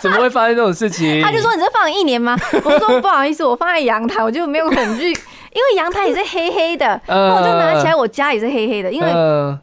[0.00, 1.20] 怎么会发生这种事情？
[1.22, 5.16] 他就说：“你这放了一年吗？”我说：“不好意思，我放在阳台，我就没有很去。”
[5.52, 8.92] 因为阳台也是黑黑的，然后我就拿起来，我家也是黑黑的。
[8.92, 9.08] 因为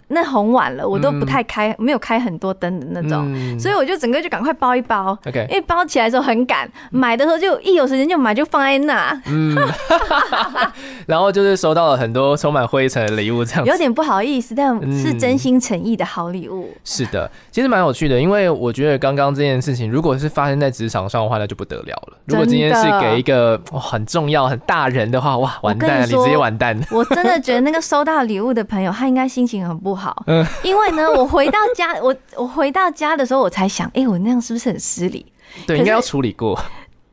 [0.07, 5.17] 那很晚了，我都不太开，没有开很多灯的那种，所以我就整个就赶快包一包。
[5.27, 9.21] OK，因为包起来的时候很赶，买的时候就一有时间就买，就放在那。
[9.27, 9.55] 嗯，
[11.07, 16.69] 然后就是收到了很多充满灰尘的礼物，这样有点不好意思，但是真心诚意的好礼物。
[16.83, 22.17] 是的，其实蛮有趣的，因为我觉得刚刚这件事情，如果是发生在职场上的话，那就不得了了。
[22.25, 25.75] 如果今天是给一个很重要、很大人的话，哇，完。
[25.87, 26.79] 你直接完蛋！
[26.91, 30.23] 我真的觉得那个收到礼物的朋友，他应该心情很不好。
[30.27, 35.25] 嗯，因为呢，我回到家，我我回到家的时候，我才想，哎、欸，我那样是不是很失礼？
[35.67, 36.59] 对，应该要处理过。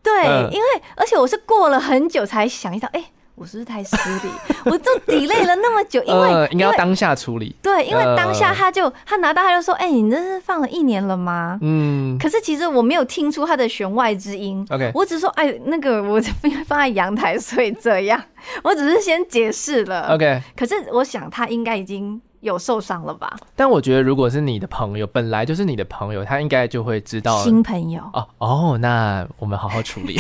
[0.03, 3.07] 对，嗯、因为而且我是过了很久才想到，哎、欸。
[3.43, 4.31] 我是不是太失礼？
[4.67, 7.53] 我都 delay 了那么久，因为、呃、应该要当下处理。
[7.61, 12.17] 对，因为当下他就他拿到他就说：“哎、欸，你这是放了一年了吗？”嗯。
[12.19, 14.65] 可是其实我没有听出他的弦外之音。
[14.71, 16.21] OK，我只是说：“哎，那个我
[16.69, 18.23] 放在阳台，所以这样。”
[18.63, 20.15] 我只是先解释了。
[20.15, 20.41] OK。
[20.57, 22.23] 可是我想他应该已经。
[22.43, 23.35] 有受伤了吧？
[23.57, 28.79] 但我觉得，如果是你的朋友，本来就是你的朋友，他应该就会知道新朋友哦哦。
[28.79, 30.19] 那我们好好处理。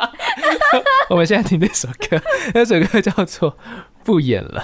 [1.10, 2.20] 我们现在听这首歌，
[2.54, 3.52] 那首歌叫做
[4.04, 4.60] 《不演了》。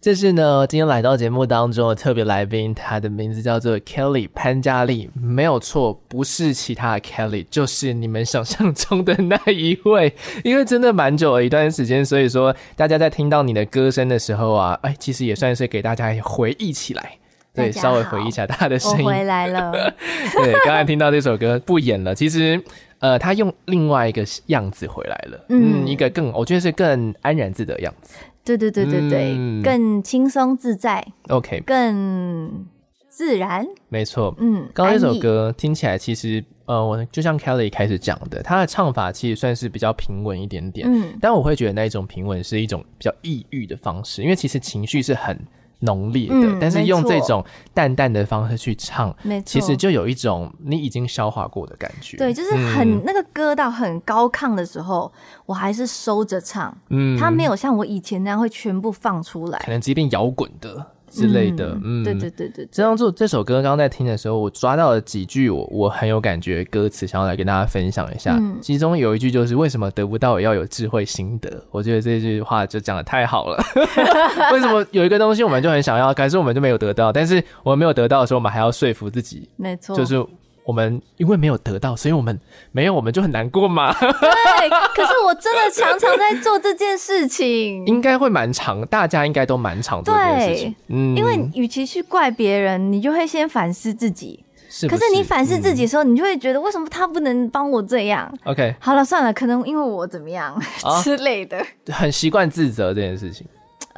[0.00, 10.14] 这是呢，今天来到节目当中的特别来宾，他的名字叫做 Kelly 潘嘉丽，没有错，不是其他的 Kelly，就是你们想象中的那一位。
[10.42, 17.18] 因为真的蛮久了一段时间，所以说大家在听到你的歌声的时候啊，哎，其实也算是给大家回忆起来，
[17.52, 19.04] 对，稍微回忆一下他的声音。
[19.04, 19.70] 我回来了。
[20.42, 22.58] 对，刚才听到这首歌不演了，其实
[23.00, 28.14] 呃，他用另外一个样子回来了，嗯，嗯，一个更我觉得是更安然自得的样子。
[28.44, 32.66] 对对对对对，嗯、更轻松自在，OK，更
[33.08, 34.34] 自然，没错。
[34.38, 45.38] 嗯，刚刚那首歌听起来其实，呃，我就像 Kelly 开始讲的，他的唱法其实算是比较平稳一点点，嗯，但我会觉得那一种平稳是一种比较抑郁的方式，因为其实情绪是很。
[45.80, 52.16] 浓烈的，嗯、但是用这种淡淡的方式去唱，没错，其实就有一种你已经消化过的感觉。
[52.16, 55.10] 对，就是很、嗯、那个歌到很高亢的时候，
[55.46, 60.86] 我还是收着唱，嗯，它没有像我以前那样会全部放出来，可能即便摇滚的。
[61.10, 62.66] 之类的，嗯，对对对对。
[62.70, 68.36] 这张作这首歌，刚刚在听的时候，我抓到了几句我我很有感觉歌词，想要来跟大家分享一下。
[68.38, 73.62] 嗯，其中有一句就是“为什么得不到也要有智慧心得”，我觉得这句话就讲的太好了。
[74.52, 77.12] 为什么有一个东西我们就很想要，可是我们就没有得到？
[77.12, 80.24] 但是我们没有得到的时候，我们还要说服自己，没错，就是。
[80.70, 82.38] 我们因为没有得到，所以我们
[82.70, 83.92] 没有，我们就很难过嘛。
[83.92, 90.76] 对，可是我真的常常在做这件事情， 应该会蛮长，大家应该都蛮长做这件事情。
[90.86, 94.44] 嗯，因为与其去怪别人，你就会先反思自己。
[94.68, 100.54] 是，可是你反思自己的时候，嗯、你就会觉得为什么他不能帮我这样？OK，好了，算了，可能因为我怎么样、
[100.84, 103.44] 啊、 之类的，很习惯自责这件事情。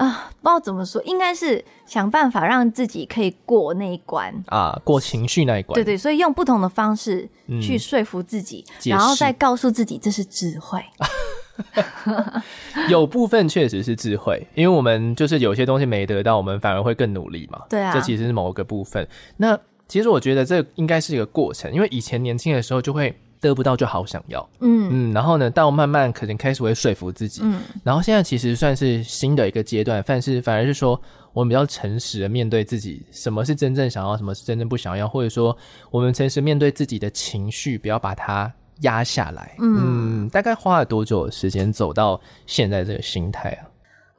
[0.02, 5.74] 啊，不知道怎么说，应该是想办法让自己可以过那一关啊，过情绪那一关。
[5.74, 7.28] 对对，所以用不同的方式
[7.60, 10.82] 去说服自己，嗯、然后再告诉自己这是智慧。
[12.90, 17.60] 有部分确实是智慧，因为我们就是有些东西没得到，我们反而会更努力嘛。
[17.68, 19.06] 对啊，这其实是某个部分。
[19.36, 24.88] 那其实我觉得这应该是一个过程，因为以前年轻的时候就会得不到就好想要，嗯。
[24.90, 30.98] 嗯，然后呢，到慢慢可能开始会说服自己，嗯，然后现在其实算是新的一个阶段，但是反而是说
[31.35, 35.55] 我们比较诚实的面对自己，什么是真正想要，什么是真正不想要，或者说
[35.90, 38.50] 我们诚实面对自己的情绪，不要把它。
[38.81, 43.62] 压下来，嗯，大概花了多久的时间走到现在这个心态啊？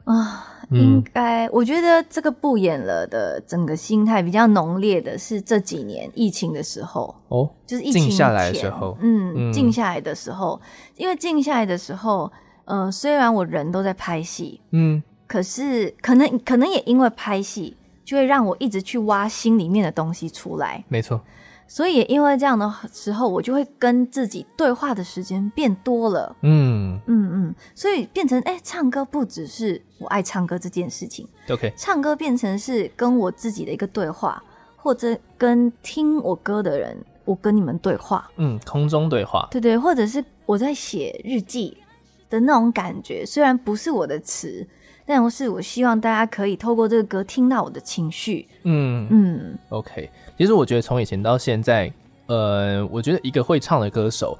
[0.05, 7.15] 啊，应该，我觉得这个不演了的整个心态比较浓烈的是这几年疫情的时候。
[7.29, 10.59] 哦，就是疫情静下来的时候，嗯，静下来的时候，
[10.97, 12.31] 因为静下来的时候，
[12.65, 21.21] 呃，虽然我人都在拍戏，嗯，可是可能可能也因为拍戏，就会让我一直去挖心里面的东西出来，没错。
[21.67, 26.35] 所以也因为这样的时候，我就会跟自己对话的时间变多了。
[26.41, 31.27] 嗯嗯嗯，所以变成哎、欸，唱歌不只是我爱唱歌这件事情。
[31.49, 34.41] OK，唱歌变成是跟我自己的一个对话，
[34.75, 38.29] 或者跟听我歌的人，我跟你们对话。
[38.37, 39.47] 嗯，空中对话。
[39.49, 41.77] 对对，或者是我在写日记
[42.29, 44.67] 的那种感觉，虽然不是我的词。
[45.05, 48.47] 但是，我希望大家可以透过这个歌听到我的情绪。
[48.63, 50.09] 嗯嗯，OK。
[50.37, 51.91] 其实我觉得从以前到现在，
[52.27, 54.37] 呃，我觉得一个会唱的歌手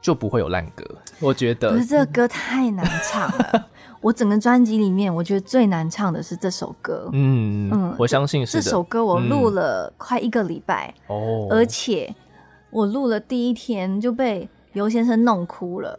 [0.00, 0.84] 就不会有烂歌。
[1.20, 3.68] 我觉得，可是这个歌太难唱了。
[4.00, 7.08] 我整个专辑里面，我觉得最难唱的是这首歌。
[7.12, 12.14] 嗯嗯，我相信是这首歌，我录了快一个礼拜哦，而且
[12.70, 15.98] 我录了第一天就被刘先生弄哭了。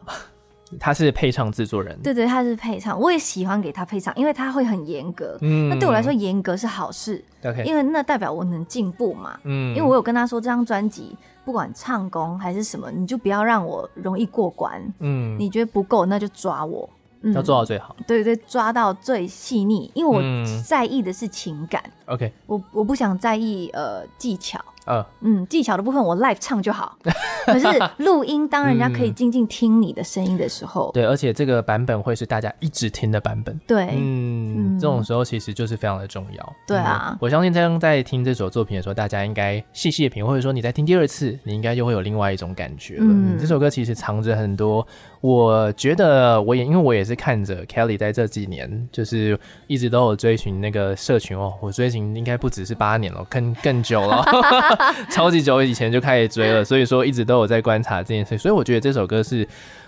[0.80, 5.38] 他是配唱制作人，对对，他是配唱，我也喜欢给他配唱，因为他会很严格。
[5.42, 9.40] 嗯，那对我来说严格是好事，OK，因为那代表我能进步嘛。
[9.44, 14.82] 嗯，因为我有跟他说，这张专辑不管唱功还是什么，你就不要让我容易过关。
[15.00, 16.90] 嗯，你觉得不够，那就抓我，
[17.22, 17.96] 嗯，要做到最好。
[18.06, 20.22] 对对，抓到最细腻，因为我
[20.64, 21.84] 在意的是情感。
[22.08, 24.60] OK，我我不想在意呃技巧。
[24.88, 26.98] Uh, 嗯，技巧的部分我 live 唱就好。
[27.46, 33.58] 可是录音，当人家可以静静听你的声音的时候，嗯，对，而且这个版本会是大家一直听的版本。
[33.68, 36.54] 对，嗯，嗯这种时候其实就是非常的重要。
[36.66, 43.06] 对啊，嗯，我相信在在听这首作品的时候，大家应该细细的品，或者说你在听第二次，你应该就会有另外一种感觉了。
[43.06, 44.86] 嗯，这首歌其实藏着很多，
[45.22, 54.24] 我觉得我也因为我也是看着 Kelly 在这几年，就是一直都有追寻那个社群哦，我追寻应该不只是八年了，更更久了。
[55.10, 59.48] 超级久以前就开始追了，所以说一直都有在观察这件事，所以我觉得这首歌是，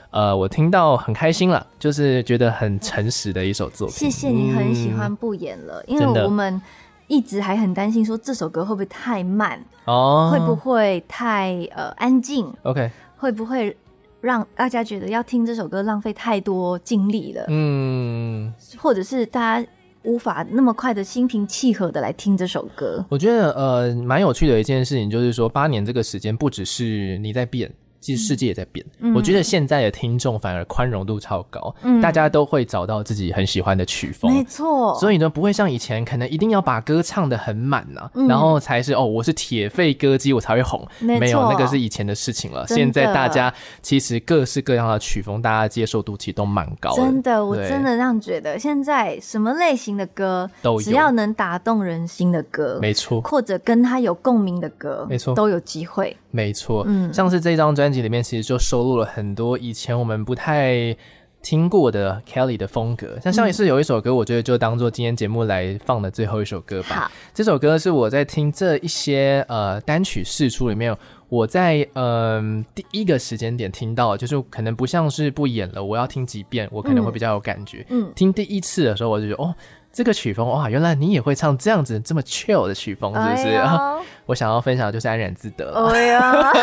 [0.10, 3.96] 呃，我听到很开心了，就是觉得很诚实的一首作品。
[3.96, 6.60] 谢谢你很喜欢不演了，嗯、因为我们
[7.08, 13.76] 一直还很担心说这首歌会不会太慢哦，会不会太呃安静？OK，会不会
[14.22, 17.46] 让大家觉得要听这首歌浪费太多精力了？
[17.50, 19.68] 嗯，或者是大家。
[20.04, 23.06] 无法那么快的心平气和的来听这首歌。
[23.10, 27.70] 我觉得呃，蛮有趣的一件事情就是说，八年这个时间不只是你在变。
[28.00, 42.66] 其实世界也在变，嗯、我觉得现在的听众反而宽容度超高，嗯，大家都会找到自己很喜欢的曲风，没错，所以呢，不会像以前可能一定要把歌唱的很满啊，嗯、然后才是哦，我是铁肺歌姬，我才会红，没，没有，那个是以前的事情了。
[42.68, 48.58] 现在大家其实各式各样的曲风，大家接受度其实都蛮高的，真的，我真的这样觉得。
[48.58, 56.16] 现在什么类型的歌都有，只要能打动人心的歌，没错，或者跟他有共鸣的歌，没错，都有机会。
[56.32, 60.96] 没错，嗯，像是这张专辑里面，其实就收录了很多以前我们不太
[61.42, 63.20] 听过的 Kelly 的风格。
[63.22, 66.96] 像上一次有一首歌，我觉得就当做今天节目来放的最后一首歌吧。
[66.96, 70.96] 好，这首歌是我在听这一些呃单曲试出里面，
[71.30, 77.86] 我在嗯、呃、第一个时间点听到，就是可能不像是不演了，我要听几遍，我可能会比较有感觉。
[77.90, 79.56] 嗯，听第一次的时候，我就觉得哦。
[80.00, 83.54] 这个曲风哇，原来你也会唱这样子这么 chill 的曲风，是不是？
[83.58, 83.70] 哎、
[84.26, 85.74] 我想要分享的就是安然自得。
[85.90, 86.54] 哎呀，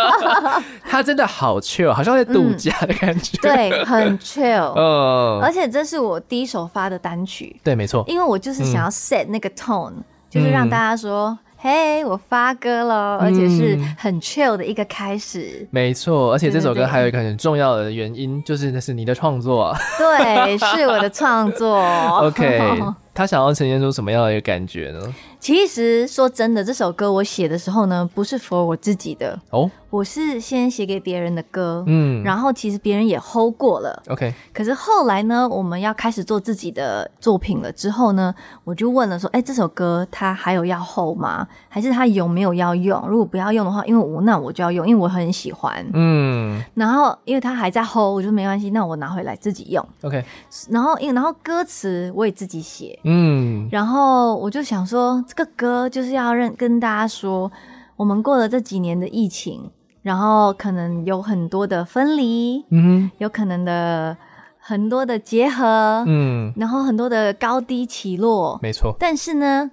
[0.88, 3.36] 他真的好 chill，好像在度假的感觉。
[3.42, 4.72] 嗯、对，很 chill。
[4.80, 7.60] 嗯，而且这是我第一首发的单曲。
[7.62, 8.02] 对，没错。
[8.08, 11.38] 因为我就是想要 set 那个 tone，、嗯、就是让大家说。
[11.60, 15.58] 嘿，我发歌了，而且是很 chill 的一个开始。
[15.62, 19.74] 嗯、没错，而且这首歌还有一个很重要的原因，就是那是你的创作。
[19.98, 21.80] 对，是我的创作。
[22.20, 22.60] OK，
[23.12, 25.14] 他想要呈现出什么样的一个感觉呢？
[25.40, 34.34] 其实说真的，这首歌我写的时候呢，不是 for 我自己的哦，我是先写给别人的歌，嗯，然后其实别人也 hold 过了，OK。
[34.52, 38.34] 可是后来呢，我们要开始做自己的作品了之后呢，
[38.64, 41.46] 我就问了说，哎，这首歌它还有要 hold 吗？
[41.68, 43.00] 还是它有没有要用？
[43.08, 46.62] 如果不要用的话，因为我那我就要用，因为我很喜欢，嗯。
[46.74, 50.22] 然后因为它还在 hold，我就没关系，那我拿回来自己用，OK。
[50.68, 53.68] 然后因为然后歌词我也自己写，嗯。
[53.70, 57.52] 然后我就想说，这个歌就是要认跟大家说，
[57.96, 59.70] 我们过了这几年的疫情。
[60.00, 64.16] 然后可能有很多的分离，嗯哼，有可能的
[64.58, 68.96] 很多的结合，嗯，然后很多的高低起落，没错。
[68.98, 69.70] 但是呢，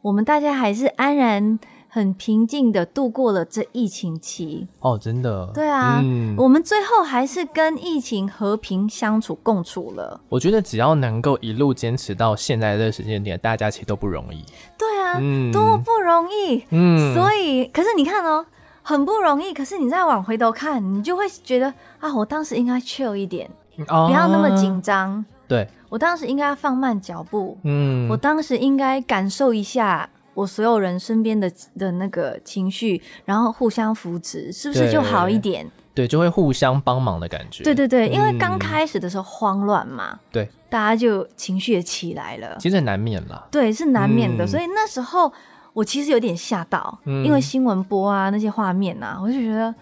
[0.00, 1.58] 我们大家还是安然、
[1.96, 4.68] 很平静的度过了这疫情期。
[4.80, 5.50] 哦，真的。
[5.54, 10.20] 对啊，嗯，我们最后还是跟疫情和平相处共处了。
[10.28, 14.44] 我觉得只要能够一路坚持到现在这个时间点，大家其实都不容易。
[14.76, 16.62] 对啊，嗯，多不容易。
[16.68, 18.44] 嗯，所以，可是你看哦。
[18.88, 23.50] 很不容易，可是你再往回头看，你就会觉得啊，我当时应该 chill 一点，
[23.88, 25.24] 啊、不要那么紧张。
[25.48, 27.58] 对，我当时应该要放慢脚步。
[27.64, 35.68] 嗯，我当时应该感受一下我所有人身边的的那个情绪，然后互相扶持，是不是就好一点？
[35.92, 37.64] 对，就会互相帮忙的感觉。
[37.64, 43.48] 对对对，因为刚开始的时候慌乱嘛，对、嗯，大家就情绪也起来了，其实难免啦。
[43.50, 45.32] 对，是难免的，嗯、所以那时候。
[45.76, 49.74] 我其实有点吓到，嗯、因为新闻播啊那些画面啊，我就觉得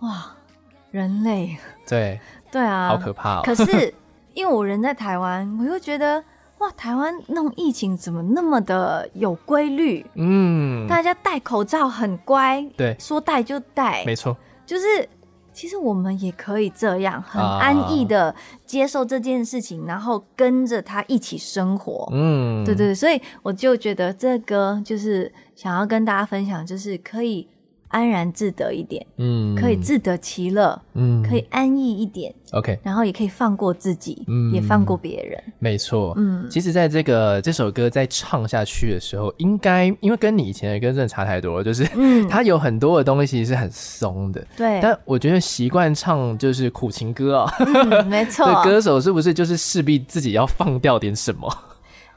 [0.00, 0.26] 哇，
[0.90, 2.18] 人类对
[2.50, 3.42] 对啊，好可怕、哦。
[3.44, 3.94] 可是
[4.34, 6.20] 因为我人在台湾，我又觉得
[6.60, 10.06] 哇，台湾那种疫情怎么那么的有规律？
[10.14, 15.08] 嗯，大家戴口罩很乖，对，说戴就戴，没错，就是。
[15.52, 18.34] 其实我们也可以这样很安逸的
[18.64, 22.08] 接受这件事情，啊、然后跟着他一起生活。
[22.12, 27.46] 嗯，对对，所以我就觉得这歌就是想要跟大家分享，就是可以。
[27.90, 51.52] 安然自得一点，嗯，可以自得其乐，嗯，可以安逸一点，OK，然后也可以放过自己，嗯，也放过别人，没错，嗯，其实，在这个这首歌在唱下去的时候，应该因为跟你以前的歌真的差太多了，就是，嗯， 它有很多的东西是很松的，对，但我觉得习惯唱就是苦情歌啊，嗯，没错， 歌手是不是就是势必自己要放掉点什么？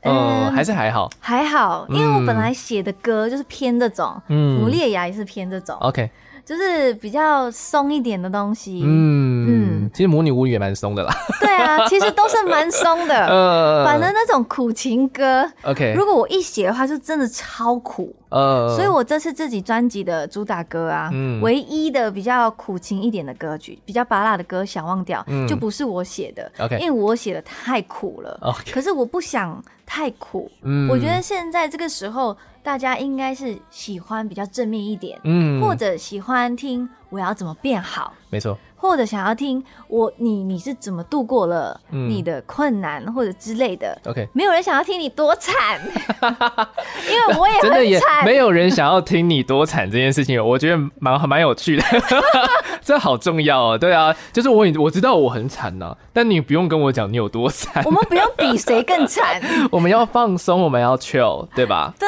[0.03, 6.09] 嗯，还是还好，还好，因为我本来写的歌就是偏这种，嗯，母烈牙也是偏这种，OK，
[6.45, 29.63] 就是比较松一点的东西，嗯嗯，其实母女无语也蛮松的啦，对啊， 其实都是蛮松的，呃，反正那种苦情歌，OK，如果我一写的话，就真的超苦，呃，所以我这次自己专辑的主打歌啊，嗯，唯一的比较苦情一点的歌曲，比较拔辣的歌，想忘掉，就不是我写的，OK，因为我写的太苦了，OK，可是我不想。
[29.85, 38.57] 太苦，嗯，我觉得现在这个时候，大家应该是喜欢比较正面一点，嗯，或者喜欢听我要怎么变好，没错。
[38.83, 45.79] 或者想要听我你你是怎么度过了你的困难、嗯、或者之类的，OK，没有人想要听你多惨，
[47.09, 51.83] 因为我也很真的也没有人想要听你多惨这件事情，我觉得蛮蛮有趣的，
[52.83, 53.77] 这好重要哦。
[53.77, 61.93] 对啊，就是我我知道我很惨呐、啊，但你不用跟我讲你有多惨，我们不用比谁更惨， 我们要放松，我们要 chill，对吧？
[61.97, 62.07] 对，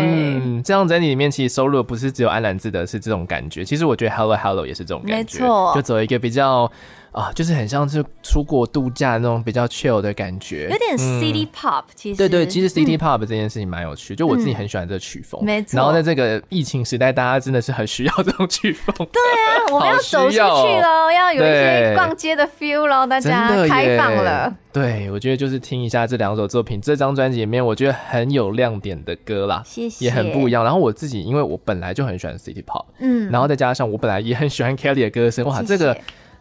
[0.00, 6.15] 嗯，这张专辑里面其实收录的不是只有安然自得是这种感觉，其实我觉得 Hello Hello 也是这种感觉，没错，就走一个。
[6.18, 6.70] 比较
[7.16, 11.94] 啊，就是很像是出国度假那种比较 chill 的感觉，有点 city pop、嗯。
[11.94, 15.42] 其实对对，其实 city pop 这件事情蛮有趣，嗯、就我自己很喜欢这个曲风。
[15.42, 15.76] 没错、嗯。
[15.78, 18.94] 然后在这个疫情时代，大家真的是很需要这种曲风。
[19.10, 24.54] 对啊， 我们要走出去喽，要有一些逛街的 feel 喽，大家开放了。
[24.70, 30.62] 对，我觉得就是听一下这两首作品，这张专辑里面我觉得很有亮点的歌啦，谢谢，也很不一样。
[30.62, 35.96] 然后我自己，因为我本来就很喜欢 city pop，嗯，然后再加上我本来也很喜欢 Kelly 的歌声，哇，谢谢这个。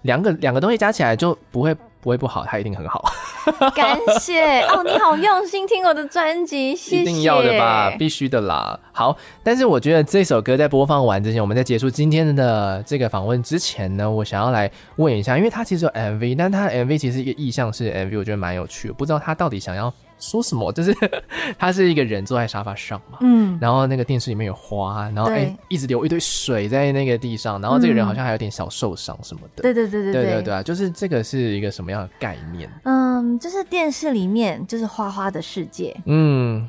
[0.06, 3.04] 两个两个东西加起来就不会不会不好，它一定很好。
[3.76, 7.02] 感谢哦，你好用心听我的专辑，谢谢。
[7.02, 8.80] 一定要的吧，必须的啦。
[8.92, 19.94] 好，但是我觉得这首歌在播放完之前，我们在结束今天的这个访问之前呢，我想要来问一下，因为它其实有 MV，但它的 MV 其实一个意向是 MV，我觉得蛮有趣的，不知道他到底想要。
[20.30, 20.72] 说什么？
[20.74, 20.96] 就是
[21.58, 29.62] 他是一个人坐在沙发上嘛，嗯，然后那个电视里面有花，然后哎，一直流一堆水在那个地上，然后这个人好像还有点小受伤什么的。
[29.62, 30.64] 对对对对对对对啊！
[30.64, 32.70] 就是这个是一个什么样的概念？
[32.84, 36.68] 嗯，就是电视里面就是花花的世界，嗯。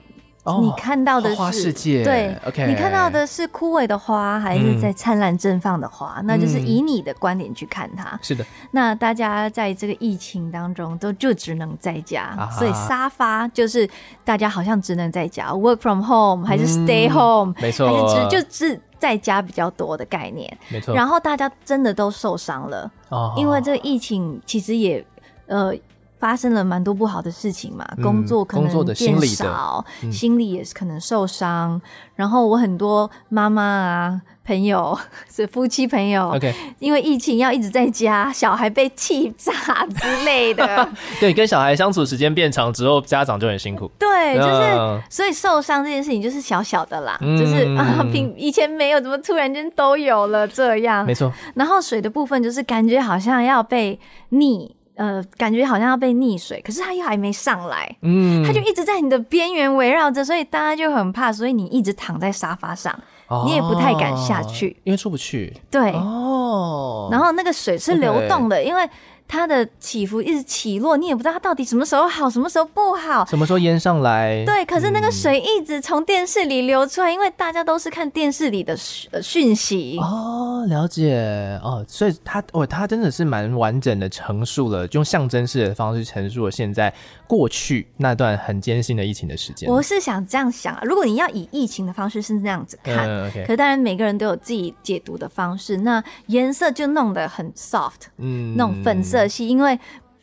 [0.61, 6.21] 你看到的是花世界，对，OK，你看到的是枯萎的花，还是在灿烂绽放的花？
[6.25, 8.19] 那就是以你的观点去看它。
[8.23, 13.89] 是的，那大家在这个疫情当中都就只能在家，所以沙发就是
[14.25, 20.95] 大家好像只能在家，work from home 还是 stay home，没错，还是只就是在家比较多的概念，没错。
[20.95, 22.89] 然后大家真的都受伤了，
[23.37, 25.05] 因为这个疫情其实也
[25.47, 25.75] 呃。
[26.19, 31.81] 发生了蛮多不好的事情嘛，工作可能变少，嗯、心理也是可能受伤。
[32.15, 34.99] 然后我很多妈妈啊朋友，
[35.31, 39.53] 是夫妻朋友，OK，因为疫情要一直在家，小孩被气炸
[39.87, 40.89] 之类的。
[41.21, 43.91] 对，跟小孩相处时间变长之后，家长就很辛苦。
[43.99, 51.05] 对，就是所以受伤这件事情就是小小的啦，嗯、就是啊，平以前没有，怎么突然间都有了这样？
[51.05, 51.31] 没错。
[51.55, 54.01] 然后水的部分就是感觉好像要被
[54.31, 54.71] 溺。
[54.97, 62.93] 呃，感觉好像要被溺水，可是它又还没上来，嗯，它就一直在你的边缘围绕着，所以大家就很怕，所以你一直躺在沙发上，
[63.29, 65.57] 哦、你也不太敢下去，因为出不去。
[65.71, 68.89] 对，哦，然后那个水是流动的.因为。
[69.29, 74.45] 它的起伏一直起落，你也不知道它到底什么时候好，什么时候不好，什么时候淹上来。
[74.45, 78.77] 对，可是那个水一直从电视里流出来，嗯、因为大家都是看电视里的
[79.21, 79.99] 讯息。
[80.01, 86.95] 哦，了解哦，所以他哦，他真的是蛮完整的陈述了，用象征式的方式陈述了现在
[87.27, 89.69] 过去那段很艰辛的疫情的时间。
[89.69, 99.16] 我是想这样想啊，如果你要以疫情的方式是那样子看，嗯 okay、可是当然每个人都有自己解读的方式，那颜色就弄得很 soft，嗯，那种粉色。
[99.17, 99.79] 色系，因为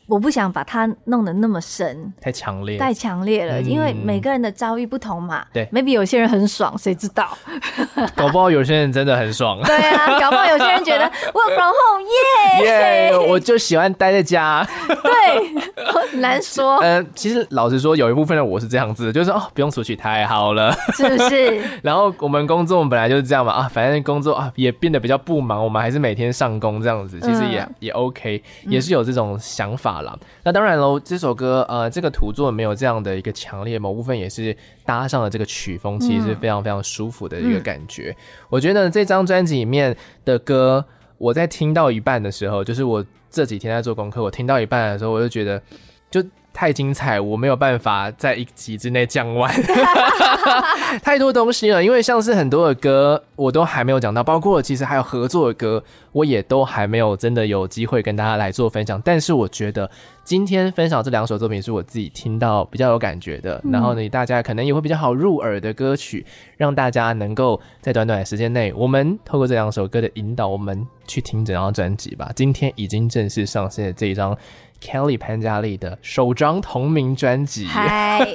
[0.08, 3.62] 我不想把它弄得那么深，太强烈，太强烈了。
[3.62, 7.38] 因为每个人的遭遇不同嘛，对，maybe 有些人很爽，谁知道？
[8.16, 9.62] 搞不好有些人真的很爽。
[9.64, 14.68] 对啊，搞不好有些人觉得 work from home，耶耶，我就喜欢待在家。
[14.88, 16.78] 对，很难说。
[16.80, 21.62] 呃，其实老实说，有一部分的我是这样子，就是哦，不用出去太好了，是不是？
[21.82, 29.93] 然后我们工作本来就是这样嘛，啊，反正工作啊也变得比较不忙，我们还是每天上工这样子，其实也、嗯、也 OK，也是有这种想法。
[30.02, 38.16] 嗯、那当然喽，这首歌呃，这个图作没有这样的一个强烈，某部分也是搭上了这个曲风，其实是非常非常舒服的一个感觉。
[38.18, 40.86] 嗯、我觉得这张专辑里面的歌，
[41.18, 45.62] 我在听到一半的时候，就是我这几天在做功课，我听到一半的时候，我就觉得
[46.10, 46.24] 就。
[46.54, 49.52] 太精彩，我没有办法在一集之内讲完，
[51.02, 51.84] 太多东西了。
[51.84, 59.02] 因为像是很多的歌，我都还没有讲到，包括其实还有合作的歌，我也都还没有真的有机会跟大家来做分享。
[59.04, 59.90] 但是我觉得
[60.24, 66.24] 今天分享这两首作品是我自己听到比较有感觉的，然后呢，大家可能也会比较好入耳的歌曲，
[66.56, 72.32] 让大家能够在短短的时间内，我们透过这两首歌的引导，我们去听整张专辑吧。
[72.36, 74.38] 今天已经正式上线的这一张。
[74.84, 78.28] Kelly 潘嘉丽的首张同名专辑，嗨，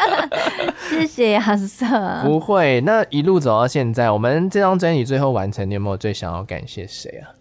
[0.90, 1.86] 谢谢亚瑟。
[2.22, 7.32] 不会，那一路走到现在，我们这张专辑最后完成，你有没有最想要感谢谁啊？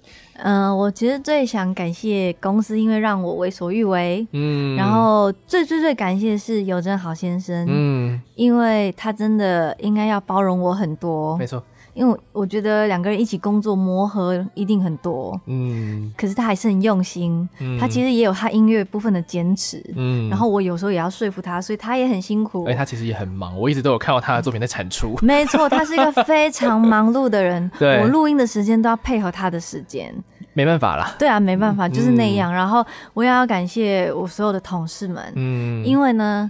[0.42, 4.26] 嗯、呃，我其实最想感谢公司，因为让我为所欲为。
[4.32, 11.38] 嗯，然后最最最感谢的是尤真好先生，嗯，因为他真的应该要包容我很多。
[11.38, 11.62] 没错。
[12.00, 30.16] 因为我觉得两个人一起工作磨合一定很多，嗯，可是他还是很用心，嗯，他其实也有他音乐部分的坚持，嗯，然后我有时候也要说服他，所以他也很辛苦，而且他其实也很忙，我一直都有看到他的作品在产出， 没错，他是一个非常忙碌的人， 对，我录音的时间都要配合他的时间，
[30.54, 36.50] 没办法啦，对啊，没办法，就是那样，然后我也要感谢我所有的同事们，嗯，因为呢。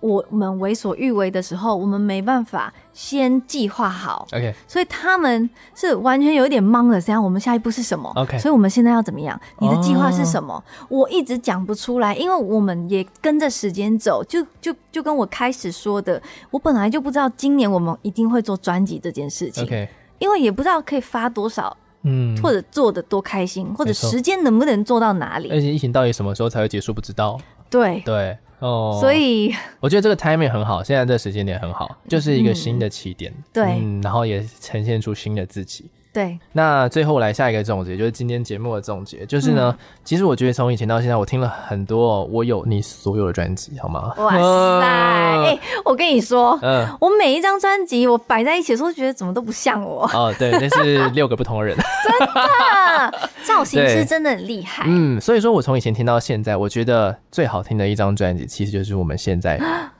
[0.00, 7.00] 我们为所欲为的时候，我们没办法先计划好，OK，所以他们是完全有一点懵的。
[7.00, 9.38] 这样，我们下一步是什么？OK，所以我们现在要怎么样？
[9.58, 10.62] 你的计划是什么？
[10.88, 16.20] 我一直讲不出来，因为我们也跟着时间走，就就就跟我开始说的，
[16.50, 19.88] 我本来就不知道今年我们一定会做专辑这件事情，OK，
[20.18, 25.50] 因为也不知道可以发多少，嗯，或者做的多开心，或者时间能不能做到哪里？
[25.50, 26.94] 而且疫情到底什么时候才会结束？
[26.94, 27.38] 不知道。
[27.68, 28.38] 对对。
[28.60, 35.90] 哦，所以我觉得这个 timing 很好，现在这时间点很好，就是一个新的起点，嗯、对、嗯，然后也呈现出新的自己。
[36.12, 44.12] 对，那最后来下一个总结，就是今天节目的总结，就是呢，嗯、其实我觉得从以前到现在，我听了很多，我有你所有的专辑，好吗？
[44.18, 50.04] 哇塞，哎、呃欸，我跟你说，嗯，我每一张专辑我摆在一起的时候，觉得怎么都不像我。
[50.12, 54.84] 哦，对，那是六个不同的人， 真的，造型师 真的很厉害。
[54.88, 59.60] 嗯，所以说我从以前听到现在，我觉得最好听的一张专辑，其实就是我们现在。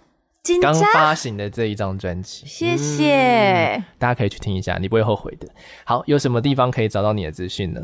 [0.62, 5.46] 刚发行的这一张专辑，谢谢、嗯，大家可以去听一下，你不会后悔的。
[5.84, 7.80] 好，有什么地方可以找到你的资讯呢？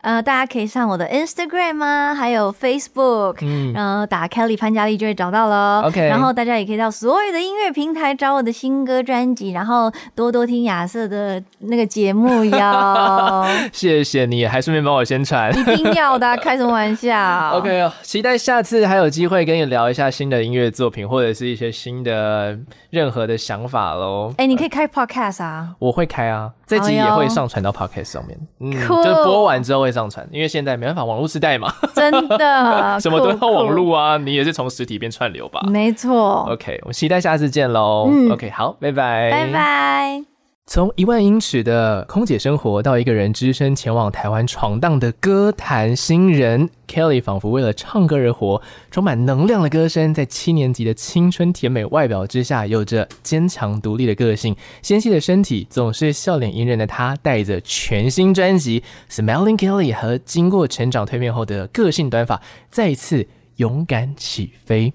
[0.00, 5.82] 呃，大家可以上我的 Instagram 啊，还有 Facebook，嗯，然后打 Kelly 潘嘉丽就会找到了。
[5.82, 13.46] OK，然后大家也可以到所有的音乐平台找我的新歌专辑，然后多多听亚瑟的那个节目哟。
[13.70, 17.50] 谢谢你，还顺便帮我宣传，一定要的，开什么玩笑？
[17.58, 21.97] OK，期待下次还有机会跟你聊一下新的音乐作品，或者是一些新。
[22.02, 22.58] 的
[22.90, 24.30] 任何的想法喽？
[24.38, 28.38] 哎、欸，你可以开 podcast 啊，我会开啊，这集也会上传到 podcast 上面。
[28.60, 28.72] 嗯，
[29.04, 34.16] 就播完之后会上传，因为现在没办法，网络时代嘛，真的， 什么都要网络啊。
[34.16, 35.60] 你也是从实体变串流吧？
[35.70, 36.48] 没错。
[36.50, 38.08] OK，我期待下次见喽。
[38.10, 40.37] 嗯，OK，好，拜拜，拜拜。
[40.70, 48.60] 从一万英尺的空姐生活到一个人只身前往台湾闯荡的歌坛新人，Kelly 仿佛为了唱歌而活，
[48.90, 64.92] 充满能量的歌声，在七年级的青春甜美外表之下，有着坚强独立的个性，纤细的身体，总是笑脸迎人的她，带着全新专辑《Smiling Kelly》和经过成长蜕变后的个性短发，再一次勇敢起飞。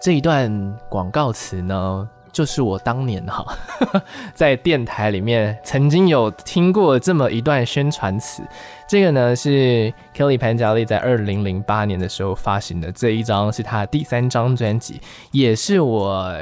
[0.00, 2.08] 这一段广告词呢？
[2.32, 3.44] 就是我当年哈，
[4.34, 8.42] 在电台里面曾经有听过这么一段宣传词。
[8.88, 15.00] 这个呢是 Kelly 潘嘉丽在二零零八年的时候发行的，这一张是他第三张专辑，
[15.32, 16.34] 也是我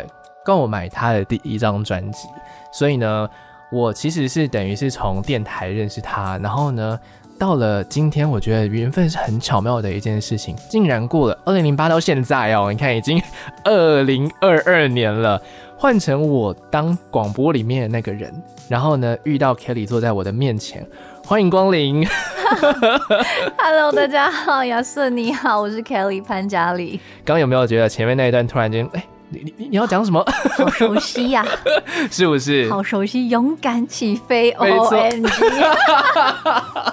[0.44, 2.28] 购买他的第一张专辑。
[2.72, 3.28] 所以呢，
[3.70, 6.98] 我其实是等于是从电台认识他，然后呢，
[7.38, 13.22] 到了今天，我觉得缘分是很巧妙的一件事情，竟然过了二零零八到现在哦，你看已经
[13.64, 15.40] 二零二二年了。
[15.80, 18.34] 换成我当广播里面的那个人，
[18.68, 20.84] 然后呢，遇到 Kelly 坐在我的面前，
[21.24, 22.04] 欢迎光临。
[23.56, 26.98] Hello，大家好，亚瑟你好，我是 Kelly 潘嘉丽。
[27.24, 30.20] 刚有没有觉得前面那一段突然间，哎、欸，你你你要讲什么？
[30.56, 31.48] 好熟悉呀、啊，
[32.10, 32.68] 是不是？
[32.68, 35.30] 好熟悉，勇敢起飞没错 OMG。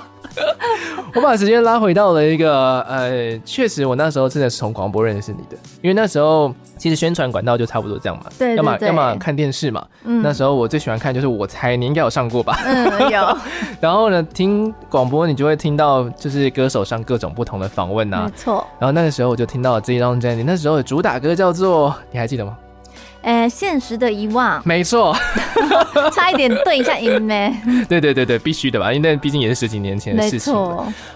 [1.15, 6.53] 我把时间拉回到了一个，呃，确实我那时候真的是从广播认识你的，因为那时候。
[6.77, 9.83] 其实宣传管道就差不多这样嘛，对，要么要么看电视嘛。
[10.03, 12.59] 嗯，那时候我最喜欢看就是我猜你应该有上过吧？
[12.65, 13.37] 嗯，有。
[13.79, 18.25] 然后呢，听广播你就会听到就是歌手上各种不同的访问呐、啊。
[18.25, 18.67] 没错。
[18.77, 22.57] 然后那个时候我就听到了这一张专辑，那时候的主打歌叫做，你还记得吗？
[23.25, 24.61] 呃，现实的遗忘。
[24.63, 25.15] 没错。
[26.13, 27.51] 差一点对一下音咩？
[27.89, 28.93] 对对对对，必须的吧？
[28.93, 30.53] 因为毕竟也是十几年前的事情。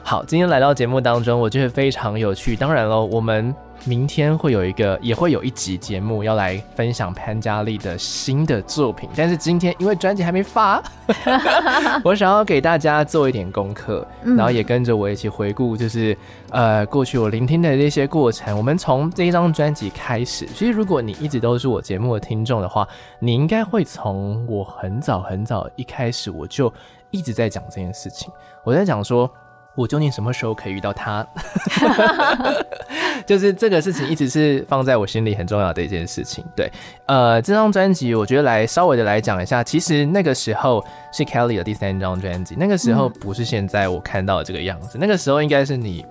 [0.01, 2.55] 好，今天来到节目当中，我觉得非常有趣。
[2.55, 3.53] 当然了，我们。
[3.85, 9.09] 明天会有一个，也会有一集节目要来分享潘嘉丽的新的作品。
[9.15, 10.81] 但是今天因为专辑还没发，
[12.03, 16.15] 我想要给大家做一点功课，然后也跟着我一起回顾，就是
[16.51, 18.57] 呃过去我聆听的这些过程。
[18.57, 22.87] 我们从这一张专辑开始，其实如果你一直都是我节目的听众的话，
[23.19, 26.71] 你应该会从我很早很早一开始我就
[27.11, 28.31] 一直在讲这件事情。
[28.63, 29.29] 我在讲说。
[29.75, 31.25] 我究竟什么时候可以遇到他？
[33.25, 36.43] 就是这个事情一直是放在我心里很重要的一件事情。
[36.55, 36.71] 对，
[37.05, 46.05] 呃，这张专辑我觉得来稍微的来讲一下，其实那个时候是 Kelly 的第三张专辑，那个时候不是现在我看到的这个样子，嗯、那个时候应该是你，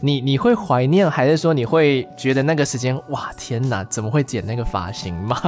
[0.00, 5.40] 你你会怀念，还是说你会觉得那个时间哇天哪，怎么会剪那个发型吗？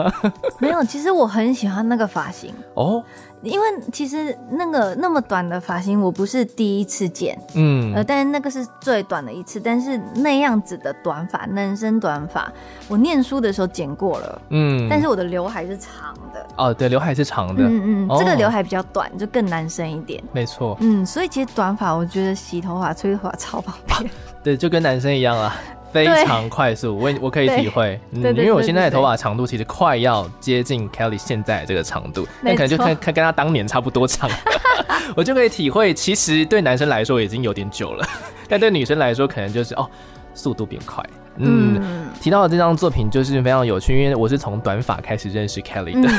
[0.58, 3.04] 没有，其实我很喜欢那个发型哦。
[3.46, 9.60] 因为其实那个那么短的发型，我不是第一次剪，嗯，呃，但是那个是最短的一次。
[9.60, 12.52] 但是那样子的短发，男生短发，
[12.88, 16.46] 我念书的时候剪过了，嗯，但是我的刘海是长的。
[16.56, 20.22] 哦，对，刘海是长的，嗯嗯，这个刘海比较短，就更男生一点。
[20.32, 24.10] 没错，嗯，所以其实短发，我觉得洗头发、吹头发超方便。
[24.42, 25.56] 对，就跟男生一样啊。
[26.04, 34.30] 非常快速，我我可以体会，嗯，因为我现在的头发长度其实快要接近 Kelly 现在这个长度，那可能就看看跟他当年差不多长，
[35.16, 38.06] 我就可以体会，其实对男生来说已经有点久了，
[38.48, 39.88] 但对女生来说可能就是哦，
[40.34, 41.04] 速度变快。
[41.38, 46.10] 嗯，提到的这张作品就是非常有趣，因为我是从短发开始认识 Kelly 的，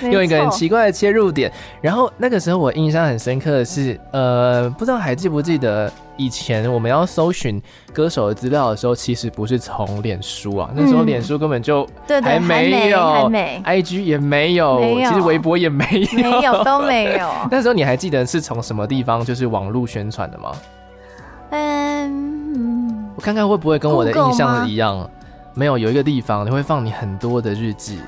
[0.00, 1.52] 嗯、 用一个很奇怪的切入点。
[1.80, 7.60] 然后那个时候我印象很深刻的是，呃，不知道还记不记得以前我们要搜寻
[7.92, 11.86] 歌手的资料的时候，其实不是从脸书啊，那时候脸书根本就
[12.22, 12.98] 还没有
[13.64, 17.30] ，IG 也没有，其实微博也没有，没有都没有。
[17.50, 20.52] 那时候你还记得是从什么地方就是网络宣传的吗？
[21.50, 22.31] 嗯。
[23.14, 25.08] 我看看会不会跟我的印象一样，
[25.54, 28.00] 没有，有一个地方你会放你很多的日记。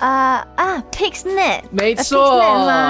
[0.00, 2.40] 啊啊，Pixnet，没错，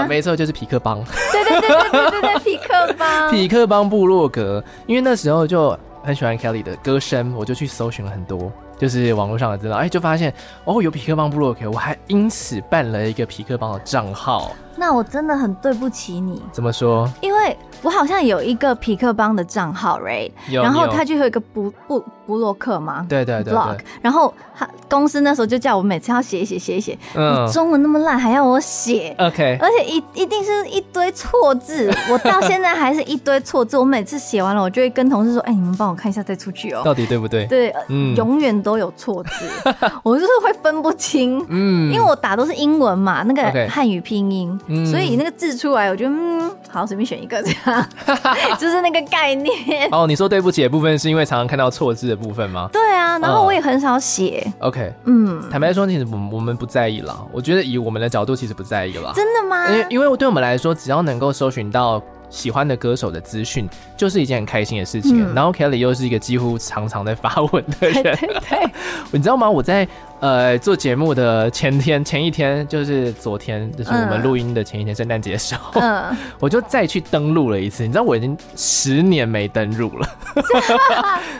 [0.08, 10.32] 没错，就是匹克邦，对对对对对对对，痞客邦，皮克邦部落格，因为那时候就很喜欢 Kelly 的歌声，我就去搜寻了很多，就是网络上的资料，哎，就发现
[10.64, 14.52] 哦，有匹克邦部落格，我还因此办了一个匹克邦的账号。
[14.76, 16.42] 那我真的很对不起你。
[16.50, 17.08] 怎么说？
[17.20, 20.32] 因为我好像有一个匹克邦的账号，right？
[20.50, 23.78] 然后他就有一个布布布洛克嘛，对对对，对，blog。
[24.02, 29.56] 然后他公司那时候就叫我每次要写一写写一写，嗯，中文那么烂还要我写，OK。
[29.62, 33.78] 而且一一定是一堆错字，我到现在还是一堆错字。
[33.78, 37.46] 我每次写完了，我就会跟同事说：“哎，你们帮我看一下再出去哦。”到底对不对？
[37.46, 39.30] 对，嗯，永远都有错字，
[40.02, 44.58] 我就是会分不清，嗯，因为我打都是英文嘛，那个汉语拼音。
[44.66, 47.86] 嗯、所以那个字出来，我觉得嗯，好，随便选一个这样，
[48.58, 49.88] 就是那个概念。
[49.92, 52.68] 哦，你说对不起的部分是因为常常看到错字的部分吗？
[52.72, 54.44] 对啊，然后我也很少写。
[54.60, 57.16] OK，嗯，坦白说，其实我们我们不在意啦。
[57.30, 59.12] 我觉得以我们的角度，其实不在意啦。
[59.14, 59.68] 真的吗？
[59.68, 62.02] 因为因为对我们来说，只要能够搜寻到。
[62.34, 68.70] 喜欢的歌手的资讯就是一件很开心的事情，嗯、然后 Kelly 又是一个几乎常常在发文的人， 对，对，对
[69.12, 69.48] 你知道吗？
[69.48, 69.86] 我在
[70.18, 77.84] 呃做节目的前天、前一天，就是昨天，就是我们录音的前一天，圣诞节的时候，嗯、 我就再去登录了一次。
[77.84, 80.08] 你知道我已经十年没登录了，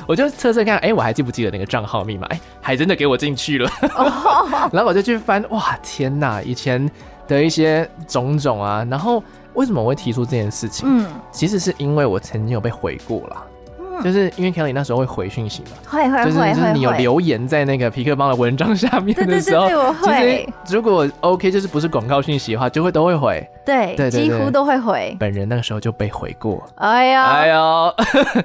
[0.06, 2.28] 我就测测看，哎、欸，我还记不记得那个账号密码？
[2.28, 3.68] 哎、欸，还真的给我进去了。
[3.96, 6.88] 哦、然后我就去翻，哇，天哪，以前
[7.26, 9.20] 的一些种种啊，然后。
[9.54, 10.86] 为什么我会提出这件事情？
[10.88, 13.42] 嗯，其实是因为我曾经有被回过啦，
[13.78, 20.46] 嗯，就是因为 Kelly 那时候会回讯息嘛，会会会，就是就是你有留言在那个皮克邦的文章下面的时候，对对对，我会。
[20.64, 25.16] 其实如果 OK，就是不是广告讯息的话，就会都会回，对对，几乎都会回。
[25.18, 27.94] 本人那个时候就被回过，哎呀，哎呦。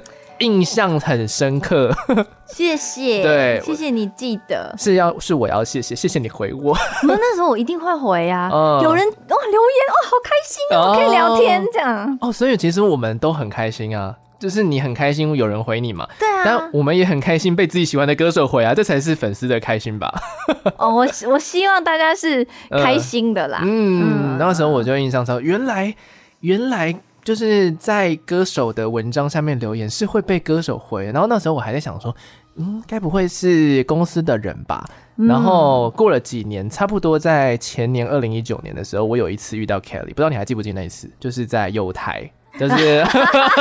[0.40, 1.90] 印象很深刻，
[2.46, 6.76] 谢谢，对，谢谢你记得，是要是我要谢谢，谢谢你回我。
[7.06, 12.18] 那那时候我一定会回啊，嗯、有人哇留言哦，好开心哦，可以聊天这样。
[12.20, 20.12] 哦，所以其实我们都很开心啊，就是你很开心有人回你嘛，对啊，但我们也很开心被自己喜欢的歌手回啊，这才是粉丝的开心吧。
[20.78, 23.60] 哦，我我希望大家是开心的啦。
[23.62, 25.94] 嗯，嗯，那时候我就印象超，原来
[26.40, 26.94] 原来。
[27.30, 32.12] 就是在歌手的文章下面留言是会被歌手回，然后那时候我还在想说，
[32.56, 34.84] 嗯，该不会是公司的人吧？
[35.14, 42.28] 嗯、然后过了几年，差不多在前年二零一九年的时候，我有一次遇到 Kelly，不知道你还记不记得那一次，就是在友台。
[42.60, 43.02] 就是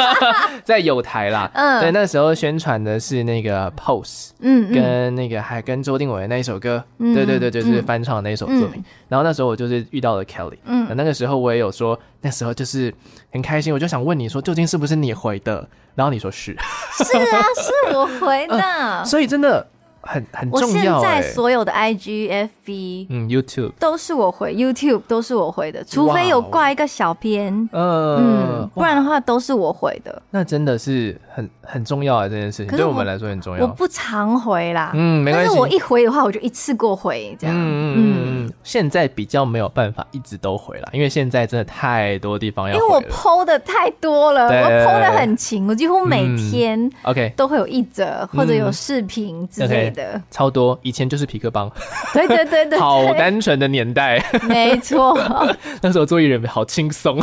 [0.66, 8.84] 在有台啦，嗯，对，那时候宣传的是那个 Pose，嗯，跟那个还跟周定伟的那一首歌，嗯，对对对，就是翻唱的那一首作品。
[9.08, 12.94] 然后那时候我就是遇到了 Kelly，嗯，那个时候我也有说，那时候就是
[13.32, 15.66] 很开心，我就想问你说，究竟是不是你回的？
[15.96, 16.54] 然后你说是，
[16.98, 19.66] 是啊，是我回的， 所以真的。
[20.02, 20.98] 很很重要。
[20.98, 30.22] 我现在所有的 IG、FB、嗯 YouTube 都是我回，YouTube 都是我回的，除非有挂一个小编，嗯，不然的话都是我回的。
[30.32, 33.64] 那真的是很很重要啊，这件事情对我们来说很重要。
[33.64, 35.48] 我不常回啦，嗯，没关系。
[35.48, 37.56] 但是我一回的话，我就一次过回这样。
[37.56, 42.82] 嗯嗯嗯，现在比较没有办法一直都回了，因为现在真的太多地方要回。
[42.82, 49.89] 因为我 PO 的太多了，我 PO 的很勤，我几乎每天 OK 都会有一则或者有视频之类。
[49.90, 51.72] 的超多，以前就是皮克邦，
[52.14, 55.18] 对对对对，好单纯的年代，没错，
[55.82, 57.20] 那时候做艺人好轻松。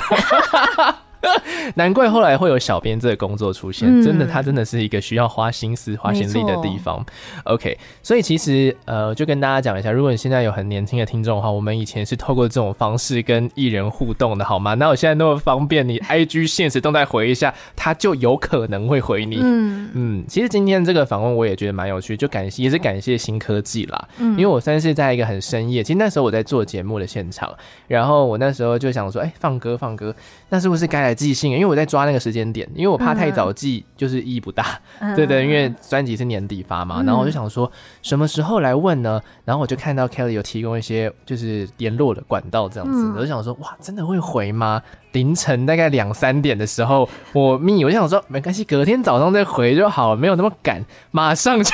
[1.74, 7.04] 难怪后来会有小编这个工作出现，嗯、真的，他真的是一个需要花心思、花心力的地方。
[7.44, 14.74] OK，所以其实呃，就跟大家讲一下，如果你现在有很年轻的听众的话，我们以前是透过这种方式跟艺人互动的，好吗？
[14.74, 19.38] 那我现在那么方便，你 IG 现实动态回一下，他就有可能会回你。
[19.42, 24.08] 嗯嗯，其实今天这个访问我也觉得蛮有趣，就感谢也是感谢新科技啦。
[24.18, 27.52] 嗯，因为我算是在一个很深夜，其实那时候我在做节目的现场，
[27.88, 30.14] 然后我那时候就想说，哎、欸，放歌放歌，
[30.48, 31.52] 那是不是该来寄信？
[31.52, 37.70] 因为我在抓那个时间点，因为我怕太早寄就是意义不大，嗯、对，对对，因为专辑是年底发嘛，嗯、然后我就想说
[38.02, 39.20] 什么时候来问呢？
[39.44, 44.82] 然后我就看到 Kelly 有提供一些就是联络的管道这样子，嗯、我就想说哇，真的会回吗？
[45.12, 51.70] 凌晨大概两三点的时候，我密，我就想说没关系，隔天早上再回就好了，没有那么赶，马上就。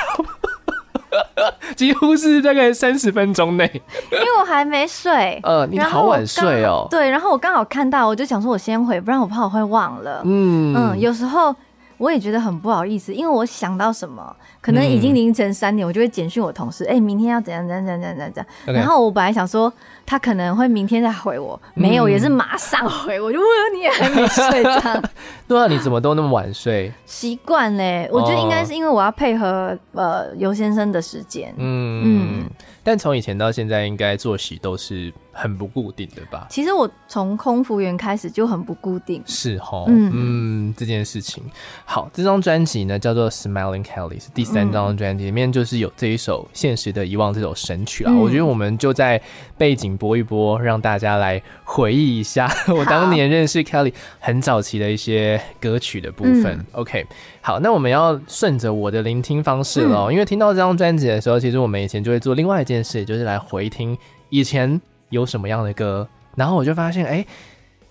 [1.76, 3.70] 几乎是大概三十分钟内，
[4.10, 5.38] 因为我还没睡。
[5.44, 6.86] 呃，你好晚睡哦。
[6.90, 10.22] 对，然后我刚好看到，我就想说我先回，不然我怕我会忘了。
[10.24, 11.54] 嗯嗯，有时候
[12.02, 19.72] 我也觉得很不好意思，因为我想到什么，可能已经凌晨三点，我就会简讯我同事，哎、明天要怎样怎样怎样怎样.然后我本来想说
[20.04, 23.20] 他可能会明天再回我，没有，嗯、也是马上回。
[23.20, 25.04] 我就问你也还没睡这样。
[25.46, 26.92] 对啊，你怎么都那么晚睡？
[27.06, 31.54] 习惯嘞，我觉得应该是因为我要配合呃游先生的时间。
[31.56, 32.02] 嗯
[32.42, 32.50] 嗯，
[32.82, 36.46] 但从以前到现在，应该作息都是很不固定的吧？
[36.50, 41.42] 其实我从空服员开始就很不固定，是齁，嗯嗯，这件事情。
[41.84, 48.12] 好，这张专辑呢叫做《Smiling Kelly》，是第三张专辑，里面就是有这一首《现实的遗忘》这首神曲啊。
[48.12, 49.20] 嗯、我觉得我们就在
[49.56, 56.44] 背景播一播，让大家来回忆一下 我当年认识 Kelly 很早期的一些歌曲的部分。
[56.44, 57.06] 嗯、OK，
[57.40, 63.96] 好，那我们要顺着我的聆听方式喽，嗯、因为听到这张专辑的时候，其实我们以前就会做另外一件事，就是来回听
[64.28, 64.80] 以前。
[65.12, 66.08] 有什么样的歌？
[66.34, 67.24] 然后我就发现，哎，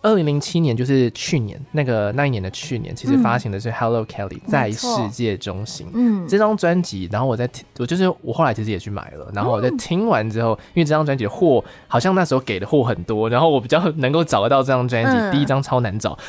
[0.01, 7.07] 二零零七年就是去年那个那一年的去年，其实发行的是《Hello Kelly》在世界中心，嗯，这张专辑。
[7.11, 9.31] 然后我在听，我就是我后来其实也去买了。
[9.31, 15.11] 然后我在听完之后，因为这张专辑的货好像那时候给的货很多，然后我比较能够找得到这张专辑。
[15.11, 16.17] 嗯、第一张超难找。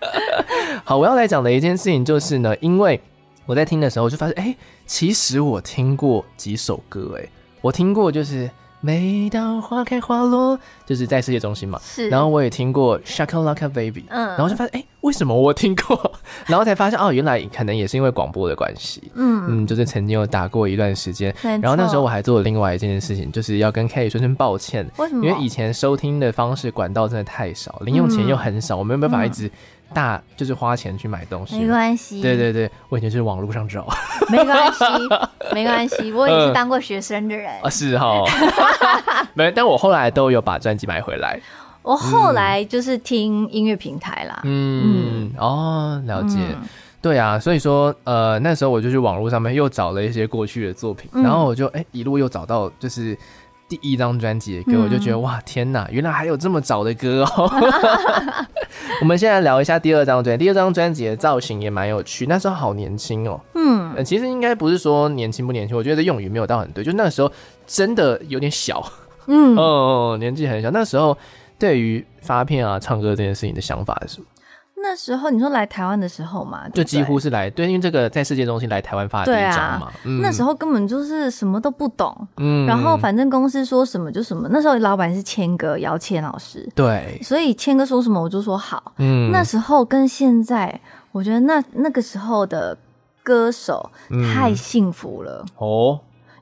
[0.84, 3.00] 好，我要来讲的一件事情就是呢，因为
[3.46, 7.26] 我在听的时候，我就发现，哎，其实我听过几首歌，哎，
[7.62, 8.50] 我听过就是。
[8.80, 11.78] 每当花开花落，就是在世界中心嘛。
[11.82, 12.08] 是。
[12.08, 16.12] 然后我也听过 Shakalaka Baby，嗯，然后就发现，哎、欸，为什么我听过？
[16.46, 19.12] 然后才发现，哦，原来可能也是因为广播的关系。
[19.14, 21.34] 嗯嗯，就是曾经有打过一段时间。
[21.42, 24.88] 然后那时候我还做了另外一件事情，就是要跟 Kelly 说声抱歉。
[24.96, 25.26] 为什么？
[25.26, 29.50] 因为以前收听的方式管道真的太少，零用钱又很少，我没有办法一直。
[29.94, 32.22] 大就是花钱去买东西，没关系。
[32.22, 33.86] 对对对，我以前是网络上找，
[34.30, 34.84] 没关系，
[35.52, 36.12] 没关系。
[36.14, 38.24] 我也是当过学生的人啊，是哈，
[39.34, 39.50] 没。
[39.50, 41.40] 但我后来都有把专辑买回来。
[41.82, 44.40] 我后来就是听音乐平台啦。
[44.44, 46.38] 嗯哦，了解。
[47.02, 53.16] 对啊，所以说呃那时候我就去网络上面又找了一些过去的作品，然后我就哎一路又找到就是。
[53.70, 57.48] 第一张专辑的歌，嗯、我就觉得哇，天哪，原来还有这么早的歌哦！
[59.00, 60.44] 我们现在聊一下第二张专辑。
[60.44, 63.40] 第二张专辑的造型也蛮有趣，那时候好年轻哦。
[63.54, 67.30] 嗯，其实应该不是说年轻不年轻，我觉得这用语没有到很对，就那时候
[67.64, 68.84] 真的有点小。
[69.26, 70.68] 嗯 哦，年纪很小。
[70.72, 71.16] 那时候
[71.56, 74.26] 对于发片啊、唱歌这件事情的想法是什么？
[74.82, 79.86] 那时候你说来台湾的时候嘛，就几乎是来对，因为这个在世界中心来台湾发的第一张嘛。
[79.86, 84.48] 啊嗯、那时候根本就是什么都不懂，嗯，然后反正公司说什么就什么。
[84.50, 88.92] 那时候老板是谦哥姚谦老师，对，所以谦哥说什么我就说好。
[88.98, 90.80] 嗯，那时候跟现在，
[91.12, 92.76] 我觉得那那个时候的
[93.22, 93.90] 歌手
[94.34, 96.00] 太幸福了、嗯、哦。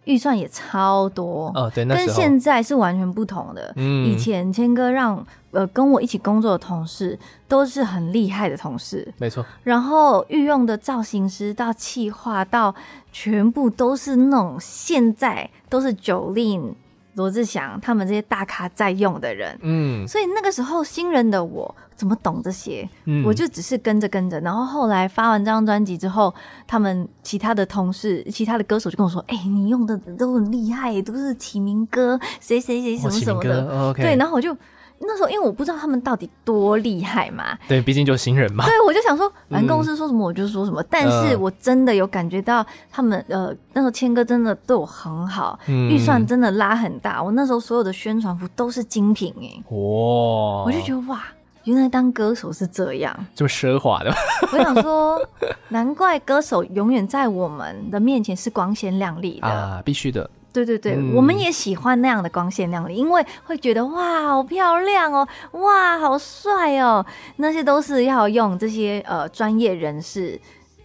[0.09, 3.72] 预算也超多哦，对，那跟现在是完全不同的。
[3.76, 9.44] 嗯，以前谦哥让呃跟我一起工作的同事都是很厉害的同事，没错。
[9.62, 12.74] 然后御用的造型师到企划到
[13.12, 16.72] 全部都是那种现在都是 Jolin。
[17.19, 22.89] 罗志祥他们这些大咖在用的人，嗯，所以那个时候新人的我怎么懂这些？
[23.05, 26.35] 嗯，我就只是跟着跟着，然后后来发完这张专辑之后，
[26.66, 33.66] 他们其他的同事、其他的歌手就跟我说：“哎、欸，你用的都很厉害，都是启明哥，谁谁谁什么什么的。
[33.66, 34.57] 哦” okay、对，然后我就。
[35.01, 38.64] 那时候，因为我不知道他们到底多厉害嘛，对，毕竟就新人嘛。
[38.66, 40.82] 对，我就想说，反正公司说什么我就说什么。
[40.82, 47.22] 嗯、但是我真的有感觉到他们，呃，那时候谦哥真的对我很好，预、嗯、算真的拉很大。
[47.22, 50.64] 我那时候所有的宣传服都是精品哎，哇！
[50.64, 51.22] 我就觉得哇，
[51.64, 54.12] 原来当歌手是这样，这么奢华的。
[54.53, 55.20] 我想说，
[55.68, 60.28] 难怪歌手永远在我们的面前是光鲜亮丽的 啊，必须的。
[60.53, 67.05] 对对对，嗯、我们也喜欢那样的光鲜亮丽，因为会觉得哇，好漂亮哦，哇，好帅哦，
[67.36, 70.40] 那些都是要用这些呃专业人士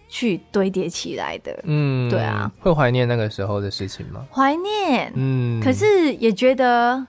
[0.08, 1.58] 去堆叠起来的。
[1.64, 4.24] 嗯，对啊，会怀念那个时候的事情吗？
[4.30, 7.04] 怀念，嗯，可是也觉得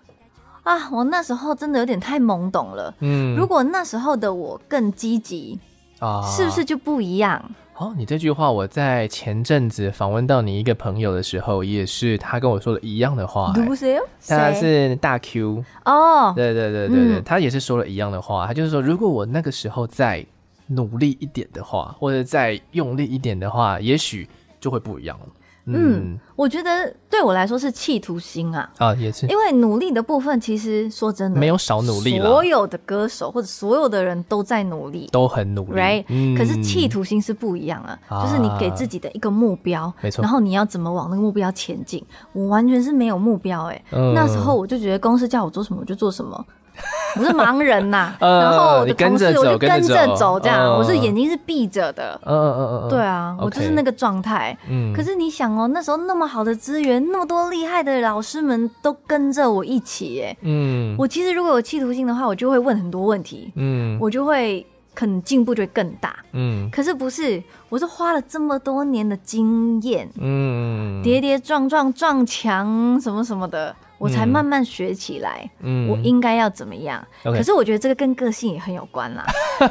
[0.63, 2.93] 啊，我那时候真的有点太懵懂了。
[3.01, 5.59] 嗯，如果那时候的我更积极
[5.99, 7.43] 啊，是不是就不一样？
[7.77, 13.51] 哦，你这句话我在前阵子访问到你一个朋友的时候，也是他跟我说了一样的话。
[13.75, 13.99] 谁？
[14.29, 18.47] 他是大 Q 哦，对对对对对，嗯、他也是说了一样的话。
[18.47, 20.25] 他就是说，如果我那个时候再
[20.67, 24.25] 努力一点的话，或者再用力一点的话，也许
[24.61, 25.25] 就会不一样了。
[25.65, 28.69] 嗯，嗯，我觉得对我来说是企图心啊。
[28.77, 38.23] 啊，也是，因为努力的部分其实说真的没有少努力，所有的歌手或者所有的人都在努力，都很努力，right？、嗯、可是企图心是不一样啊，啊。
[38.23, 42.03] 就是你给自己的一个目标，没错，然后你要怎么往那个目标前进？
[42.33, 46.45] 我完全是没有目标、欸，哎、嗯，那时候我就觉得公司叫我做什么我就做什么。
[47.17, 54.57] 我是盲人呐， 然后我的同事我就跟着走，这样我是眼睛是闭着的，嗯嗯嗯对啊，我就是那个状态。
[54.69, 73.73] 嗯，可是你想哦，那时候那么好的资源，那么多厉害的老师们都跟着我一起，哎，嗯，我其实如果有企图心的话，我就会问很多问题，嗯，我就会可能进步就会更大，嗯，可是不是，我是花了这么多年的经验，嗯，跌跌撞撞撞墙什么什么的。
[73.97, 75.49] 我才慢慢学起来。
[75.61, 77.05] 嗯，我应该要怎么样？
[77.23, 79.25] 可是我觉得这个跟个性也很有关啦，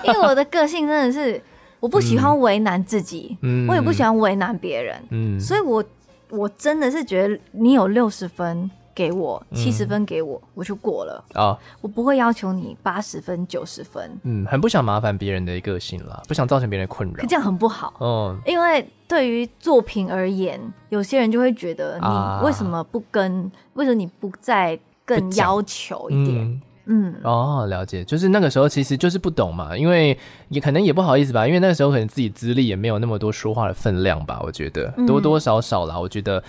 [0.05, 1.41] 因为我的个性真的是
[1.81, 5.85] 我不喜欢为难自己，嗯，我也不喜欢为难别人，嗯，所以我
[6.31, 8.71] 我真的是觉得你有六十分。
[8.95, 11.43] 给我七十分，给我、嗯、我就过了啊！
[11.47, 14.09] 哦、我不会要求你八十分、九十分。
[14.23, 17.17] 嗯，很不想麻烦别人的一个性啦，不想造成别人困扰。
[17.17, 23.45] 可这样很不好哦，因为对于作品而言，有些人就会觉得你为什么不跟？
[23.45, 26.63] 啊、为什么你不再更要求一点？
[26.87, 30.17] 嗯，嗯哦，了解，就是那个时候其实就是不懂嘛，因为
[30.51, 36.41] 也可能也不好意思吧，因为那个时候可能自己资历也没有那么多说话的分量吧，我觉得多多少少啦，我觉得。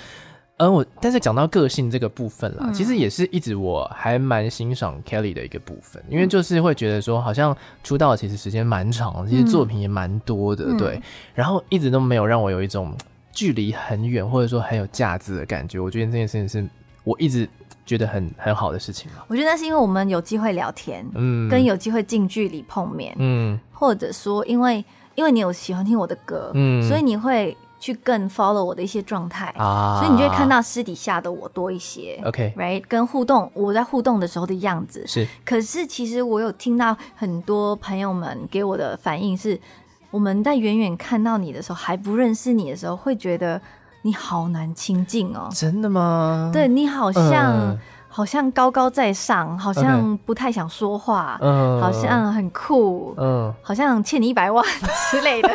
[0.58, 11.02] 而我，但是讲到个性这个部分啦，嗯、其实也是一直我还蛮欣赏 Kelly 的一个部分，因为就是会觉得说，好像出道其实时间蛮长，其实作品也蛮多的，嗯、对，
[11.34, 12.96] 然后一直都没有让我有一种
[13.34, 15.78] 距离很远或者说很有架子的感觉。
[15.78, 16.66] 我觉得这件事情是
[17.04, 17.46] 我一直
[17.86, 19.12] 觉得很很好的事情。
[19.28, 24.86] 我觉得那是因为我们有机会聊天，嗯，跟有机会近距离碰面，嗯，或者说因为
[25.16, 27.58] 因为你有喜欢听我的歌，嗯，所以你会。
[27.86, 32.20] 去更 follow 我的一些状态啊，所以你就会看到私底下的我多一些。
[32.26, 35.28] OK，right，跟互动，我在互动的时候的样子是。
[35.46, 39.62] 可是其实我有听到很多朋友们给我的反应是，
[40.10, 43.62] 我们在远远看到你的时候，还不认识你的时候，会觉得
[44.02, 45.48] 你好难亲近哦。
[45.54, 46.50] 真的吗？
[46.52, 54.66] 对，你好像、呃、好像高高在上，好像不太想说话，嗯、呃，好像很酷，嗯、呃，好像欠你一百万
[55.12, 55.50] 之类的。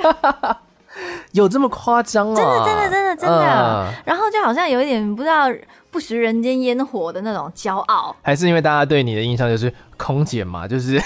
[1.33, 2.35] 有这么夸张啊？
[2.35, 3.37] 真的，真的，真的，真的。
[3.37, 5.47] Uh, 然后就好像有一点不知道
[5.91, 11.05] 不食人间烟火的那种骄傲，还是因为大家对你的印象就是空姐嘛，就是 是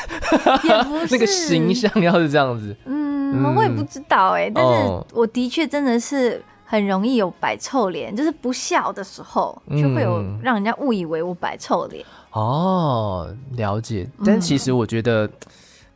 [1.10, 2.74] 那个形象要是这样子。
[2.84, 12.04] 嗯，嗯我也不知道哎、欸，但是我的确真的是很容易有摆臭脸，uh, 就是不笑的时候就会有让人家误以为我摆臭脸。
[12.32, 14.08] 哦，了解。
[14.24, 15.28] 但其实我觉得。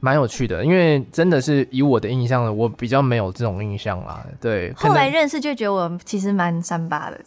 [0.01, 4.25] 蛮有趣的，因为真的是以我的印象，我比较没有这种印象啦。
[4.41, 7.19] 对，后来认识就觉得我其实蛮三八的。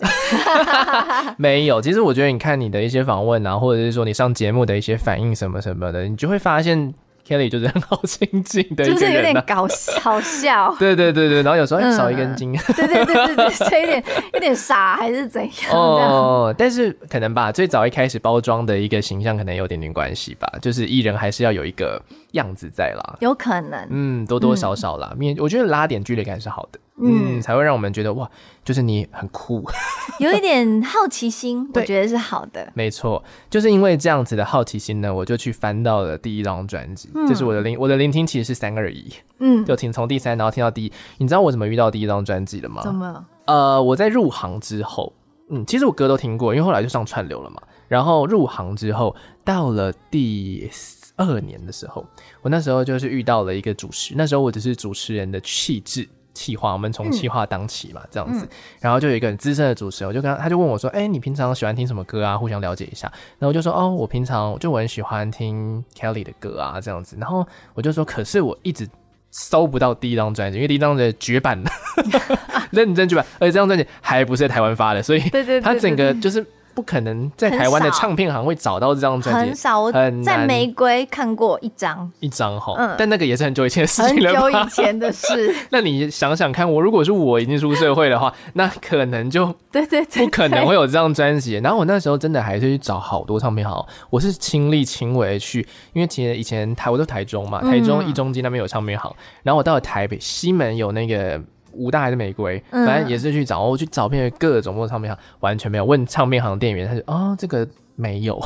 [1.37, 6.93] 没有，其实我觉得你看你的一些访问啊，或者是说你上节目的一些反应什么什么的，你就会发现。
[7.31, 9.65] Kelly 就是很好亲近的就是有点搞
[10.01, 10.75] 好笑。
[10.77, 12.51] 对对对对，然后有时候嗯少一根筋。
[12.75, 14.03] 对对对对对，所以有点
[14.33, 15.71] 有点傻还是怎样？
[15.71, 22.01] 哦，但是可能吧，最早一开始包装的一个形象可能有点点关系吧，就是艺人还是要有一个
[22.31, 23.17] 样子在啦。
[23.21, 26.79] 有可能，嗯，多多少少啦，面我觉得拉点距离感是好的。
[26.97, 28.29] 嗯，才会让我们觉得哇，
[28.63, 29.63] 就是你很酷，
[30.19, 32.71] 有一点好奇心，我觉得是好的。
[32.75, 37.09] 没错，就是因为这样子的好奇心呢，我就去翻到了第一张专辑。
[37.15, 40.91] 嗯，就是我的聆我的聆听其实是三二一，嗯，就听从第三，然后听到第一。
[41.17, 42.81] 你知道我怎么遇到第一张专辑的吗？
[42.83, 43.25] 怎么？
[43.45, 45.11] 呃，我在入行之后，
[45.49, 47.61] 嗯，其实我歌都听过，因为后来就上串流了嘛。
[47.87, 50.69] 然后入行之后，到了第
[51.17, 52.05] 二年的时候，
[52.41, 56.07] 我那时候就是遇到了一个主持，那时候我只是主持人的气质。
[56.33, 58.47] 企划，我们从企划当起嘛，嗯、这样子，
[58.79, 62.37] 然后就有一个很资深的主持人，我就跟他，他就问我说：“哎、欸，你平常喜欢听什么歌啊？
[62.37, 68.87] 互相了解一下。”然后我就说：“哦，我平常就我很喜欢听 Kelly 的歌啊，这样子。”然后我就说：“可是我一直
[69.29, 71.71] 搜不到第一张专辑，因为第一张的绝版的，
[72.71, 75.19] 认真绝版，而且这张专辑还不是在台湾发的，所以
[75.61, 79.81] 它整个就是。”不可能在台湾的唱片行会找到这张专辑，很少。
[79.81, 84.33] 我在玫瑰看过一张，一张哈，嗯，但那个也是很久以前的事情了。
[84.33, 85.53] 很久以前的事。
[85.69, 91.55] 那你想想看，我如果是我已经出社会的话， 那可能就对对对，不可能会有这张专辑。
[91.55, 99.13] 然后我那时候真的还是去找好多唱片行，我是亲力亲为去，因为其实以前台我都台中嘛，台中一中街那边有唱片行，
[99.43, 101.41] 然后我到了台北西门有那个。
[101.73, 105.85] 武大还是玫瑰，反正也是去找，我去找遍各种各唱片行，完全没有。
[105.85, 108.41] 问唱片行店员，他就哦，这个没有。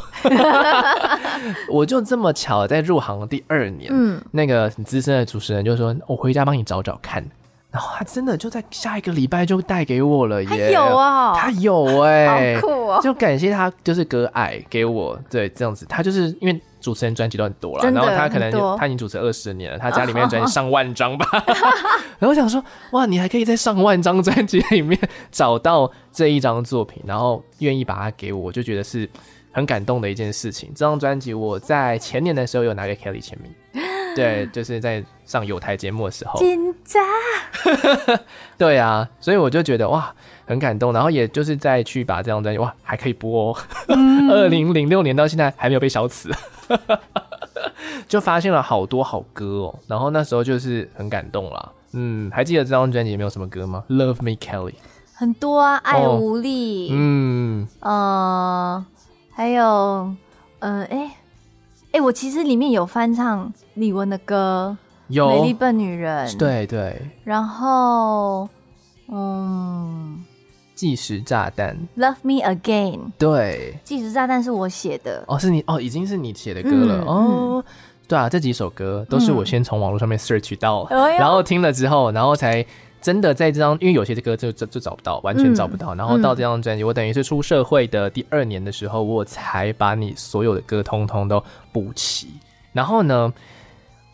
[1.69, 7.23] 我就这么巧，在入行的第二年，嗯，那个很资深的主持人就说：“我回家帮你找找看。”
[7.71, 10.71] 然后他真的就在下一个礼拜就带给我了耶！
[10.71, 13.01] 有啊，他有哎，好酷哦！
[13.03, 15.85] 就感谢他，就是割爱给我，对，这样子。
[15.89, 21.25] 他就是因为主持人专辑都很多了，然后他可能他已经主持二十年了，他家里面专辑 上万张吧。
[22.19, 24.99] 然后我想说，哇，你还可以在上万张专辑里面
[25.31, 29.09] 找到这一张作品，然后愿意把它给我，我就觉得是
[29.51, 30.69] 很感动的一件事情。
[30.75, 33.51] 这张专辑我在前年的时候有拿给 Kelly 签名。
[34.15, 37.03] 对，就是在上有台节目的时候，紧张。
[38.57, 40.13] 对啊，所以我就觉得哇，
[40.45, 40.93] 很感动。
[40.93, 43.57] 然后也就是再去把这张专辑哇，还可以播哦。
[44.31, 46.31] 二零零六年到现在还没有被消磁，
[48.07, 49.79] 就发现了好多好歌哦。
[49.87, 51.71] 然后那时候就是很感动啦。
[51.93, 54.73] 嗯，还记得这张专辑里面有什么歌吗？Love Me Kelly，
[55.13, 56.89] 很多啊，爱无力。
[56.89, 58.85] 哦、嗯，呃，
[59.31, 60.13] 还有，
[60.59, 61.15] 嗯，哎，
[61.93, 68.49] 哎，我其实里面有翻唱李玟的歌，有《美丽笨女人》，对对，然后，
[69.07, 70.21] 嗯，
[70.75, 77.27] 《计时炸弹》，Love Me Again，对，《计时炸弹》是我写的，哦，是你，哦，已经是你写的歌了，嗯、哦。
[77.55, 77.63] 嗯
[78.07, 82.63] 对啊，这几首歌都是我先从网络上面 search 到，嗯、然后听了之后，然后才
[83.01, 85.95] 真的在这张，因为有些歌就就就找不到，完全找不到。
[85.95, 92.27] 嗯、然后到这张专辑，我等于是出社会的第二年的时候，我才把你所有的歌通通都补齐。
[92.73, 93.33] 然后呢，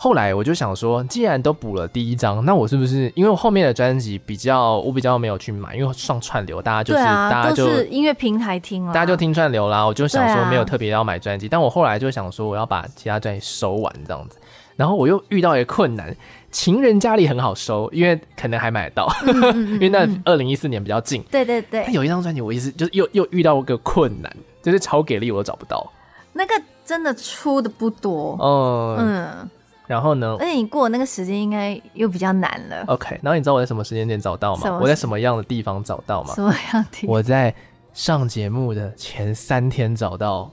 [0.04, 9.86] 后来我就想说，既然都补了第一张，那我是不是因为我后面的专辑比较，我比较没有去买，因为上串流，大家就是、啊、大家就是音乐平台听了，大家就听串流啦。
[9.86, 14.40] 我就想说没有特别要买专辑，啊、但我后来就想说我要把其他专辑收完这样子。
[14.76, 16.16] 然后我又遇到一个困难，
[16.50, 21.22] 情人家里很好收，因为可能还买得到，嗯嗯嗯、因为那二零一四年比较近。
[21.30, 21.84] 对对对。
[21.86, 25.88] 但有一张专辑，我一直就是又又遇到一个困难，就是超给力我都找不到。
[26.34, 28.36] 那个真的出的不多。
[28.42, 29.50] 嗯嗯。
[29.92, 30.38] 然后呢？
[30.40, 32.82] 而且你过那个时间应该又比较难了。
[32.88, 34.80] OK，然后你知道我在什么时间点找到吗？
[34.82, 36.34] 我在什么样的地方找到吗？
[36.34, 37.06] 什么样的？
[37.10, 37.54] 我在
[37.92, 40.50] 上节目的前三天找到，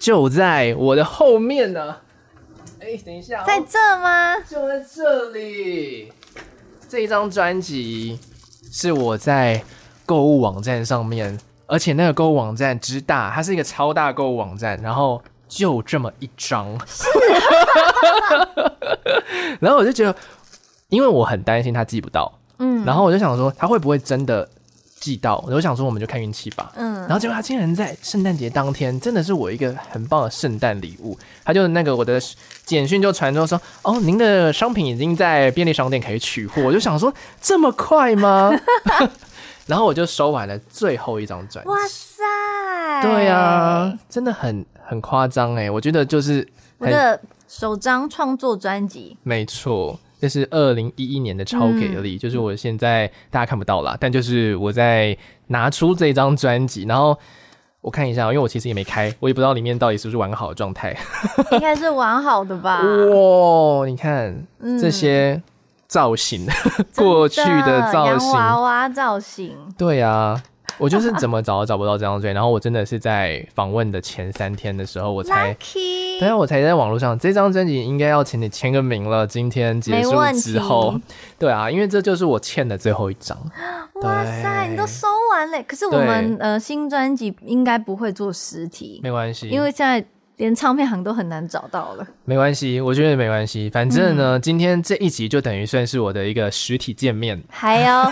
[0.00, 1.96] 就在我的后面呢。
[2.80, 4.38] 哎，等一下，在这吗？
[4.48, 6.10] 就在这里。
[6.88, 8.18] 这一张专辑
[8.72, 9.62] 是我在
[10.06, 15.22] 购物网站上面，而且那个购物网站之大，它是一个超大购物网站，然后。
[15.50, 16.78] 就这么一张，
[19.60, 20.14] 然后我就觉得，
[20.88, 24.48] 因为我很担心他寄不到，嗯，然后我就想说他会不会真的
[24.98, 32.20] 寄到，我就想说我们就看运气吧，嗯，然后结果他竟然在圣诞节当天，真的是我一个很棒的圣诞礼物，他就那个我的
[32.64, 38.52] 简讯就传出说，哦，您的商品已经在便利商店可以取货， 我就想说这么快吗？
[39.66, 44.64] 然后我就收完了最后一张专辑，哇塞，对呀、啊，真的很。
[44.90, 57.18] 很夸张哎，我觉得就是我的首张创作专辑，没错，这是二零一一年的超给力，嗯、就是我现在大家看不到啦，但就是我在拿出这张专辑，然后
[57.80, 60.94] 我看一下，因为我其实也没开，我也不知道里面到底是不是完好的状态，
[61.52, 62.82] 应该是完好的吧？
[62.82, 65.42] 哇，你看、嗯、这些
[65.86, 66.46] 造型，
[66.94, 70.42] 过去的造型，洋娃娃造型，对呀、啊。
[70.78, 75.56] 我就是怎么找都找不到这张专辑，然后我真的是在访问的前三天的时候，我才.
[76.20, 79.26] 对啊，我才在网络上，这张专辑应该要请你签个名了。
[79.26, 80.98] 今天结束之后，
[81.38, 83.38] 对啊，因为这就是我欠的最后一张。
[84.02, 90.04] 哇塞，你都收完了，可是我们呃新专辑应该不会做实体，没关系，因为现在。
[90.38, 93.68] 连唱片行都很难找到了，没关系，我觉得没关系。
[93.70, 97.42] 反正呢，嗯、今天这一集就等于算是我的一个实体见面。
[97.48, 98.04] 还有，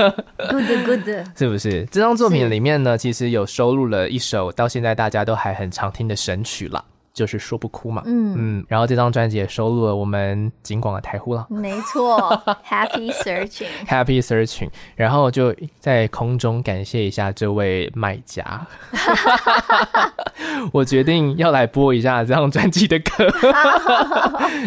[0.50, 1.86] good good，是不是？
[1.90, 6.82] 这张作品里面呢，其实有收录了一首到现在大家都还很常听的神曲了。
[7.14, 12.18] 就是说不哭嘛，嗯嗯，然后这张专辑也收录了我们警广的台呼了，没错
[12.68, 18.66] ，Happy Searching，Happy Searching， 然后就在空中感谢一下这位卖家，
[20.72, 23.32] 我决定要来播一下这张专辑的歌，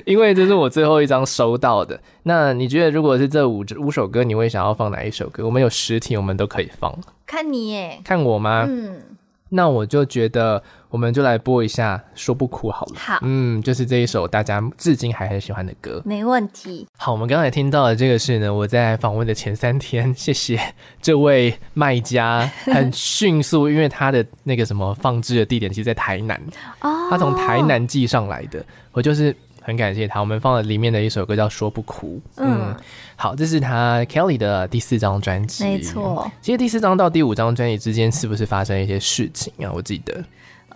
[0.06, 2.00] 因为这是我最后一张收到的。
[2.24, 5.46] 那你觉得如果是这五五首歌，你会想要放哪一首歌？
[5.46, 6.98] 我们有实体，我们都可以放。
[7.26, 8.66] 看你耶，看我吗？
[8.68, 9.02] 嗯，
[9.50, 10.62] 那我就觉得。
[10.90, 12.94] 我们就来播一下《说不哭》好了。
[12.96, 16.02] 好，嗯，就是这一首大家至今还很喜欢的歌。
[16.06, 16.88] 没问题。
[16.98, 20.58] 好，我们刚才听到的这个是呢，我在访问的前三天，谢谢
[21.02, 26.42] 这位卖家，很迅速，因为他的那个什么放置的地点其实在台南，
[26.80, 29.36] 哦，他从台南寄上来的，我就是
[29.68, 30.22] 很感谢他。
[30.22, 32.22] 我们放了里面的一首歌叫《说不哭》。
[32.42, 32.74] 嗯，
[33.18, 35.66] 好，这是他 Kelly 的第四张专辑。
[35.66, 36.32] 没错。
[36.42, 39.70] 其实第四张到第五张专辑之间，是不是发生一些事情啊？
[39.76, 40.24] 我记得。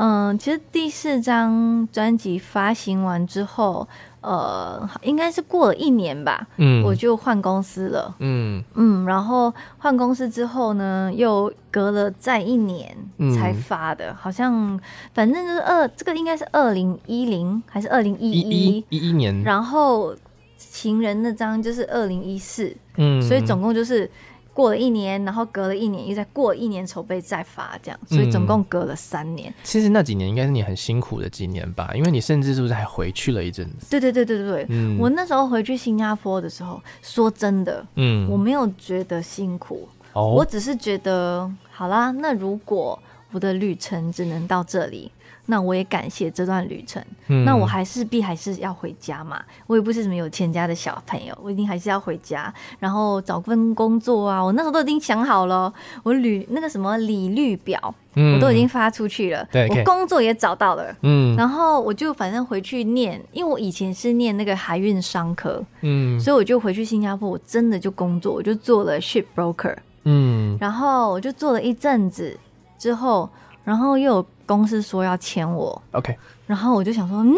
[0.04, 3.88] 嗯，其实第四张专辑发行完之后，
[4.22, 8.64] 呃，应该是过了一年吧，嗯，我就换公司了，嗯。
[8.74, 12.98] 嗯，然后换公司之后呢，又隔了再一年
[13.38, 14.80] 才发的，嗯、好像
[15.14, 20.16] 反正就是二，这个应该是二零一零还是二零一一一一年，然后
[20.58, 24.10] 情人那张就是二零一四，嗯，所以总共就是。
[24.54, 29.50] 过了一年，然后隔了一年，又再过一年筹备再发，这样，所以总共隔了三年。
[29.50, 33.90] 嗯，其实那几年应该是你很辛苦的几年吧，因为你甚至是不是还回去了一阵子？
[33.90, 43.00] 对对对对对，嗯，我那时候回去新加坡的时候，说真的，嗯，我没有觉得辛苦，哦，我只是觉得，好啦，那如果
[43.32, 45.12] 我的旅程只能到这里。
[45.52, 47.04] 那我也感谢这段旅程。
[47.28, 49.44] 嗯、那我还是必还是要回家嘛。
[49.68, 54.42] 我也不是什么有钱家的小朋友，我一定还是要回家，然后找份工作啊。
[54.42, 55.72] 我那时候都已经想好了，
[56.04, 59.46] 我履那个什么履历表，嗯、我都已经发出去了。
[59.52, 60.96] 对，我工作也找到了。
[61.02, 69.76] 嗯，然后我就反正回去念，因为我以前是念那个海运商科，嗯，所以我就回去新加坡，我真的就工作，我就做了 ship broker。
[70.04, 72.36] 嗯，然后我就做了一阵子
[72.80, 73.30] 之后，
[73.64, 74.26] 然后又有。
[74.44, 76.14] 公司说要签我，OK，
[76.46, 77.34] 然后我就想说，嗯，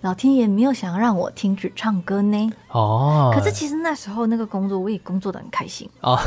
[0.00, 2.50] 老天爷没有想要让我停止唱歌呢。
[2.70, 5.86] 哦，可是其实那时候那个工作我也工作的很开心。
[6.00, 6.18] 哦，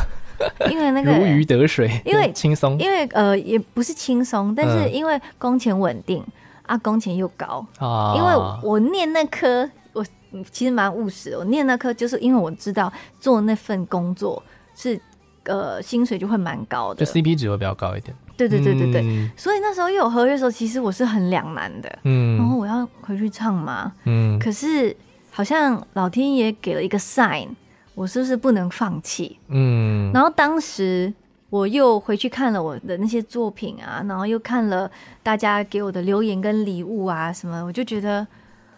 [0.69, 6.33] 因为那个 如鱼得水，因为轻松，因为呃也不是轻松，但是因为工钱稳定、嗯、
[6.67, 7.65] 啊，工钱又高。
[7.79, 8.13] 啊。
[8.15, 8.31] 因为
[8.61, 10.05] 我念那科，我
[10.51, 14.43] 其实蛮务实的，我念那科就是因为我知道做那份工作
[14.75, 15.01] 是
[15.45, 18.15] 呃薪水就会蛮高的，就 CP 值会比较高一点。
[18.37, 21.99] 对对对对对，嗯、所以那时候又有合约的时候，其实我是很两难的。
[22.03, 24.95] 嗯，然后我要回去唱嘛，嗯，可是
[25.29, 27.49] 好像老天爷给了一个 sign，
[27.93, 29.37] 我是不是不能放弃？
[29.49, 31.13] 嗯，然后当时
[31.51, 34.89] 我又回去看了我的那些作品啊，然后又看了
[35.21, 38.25] 大家给我的留言跟礼物啊什么，我就觉得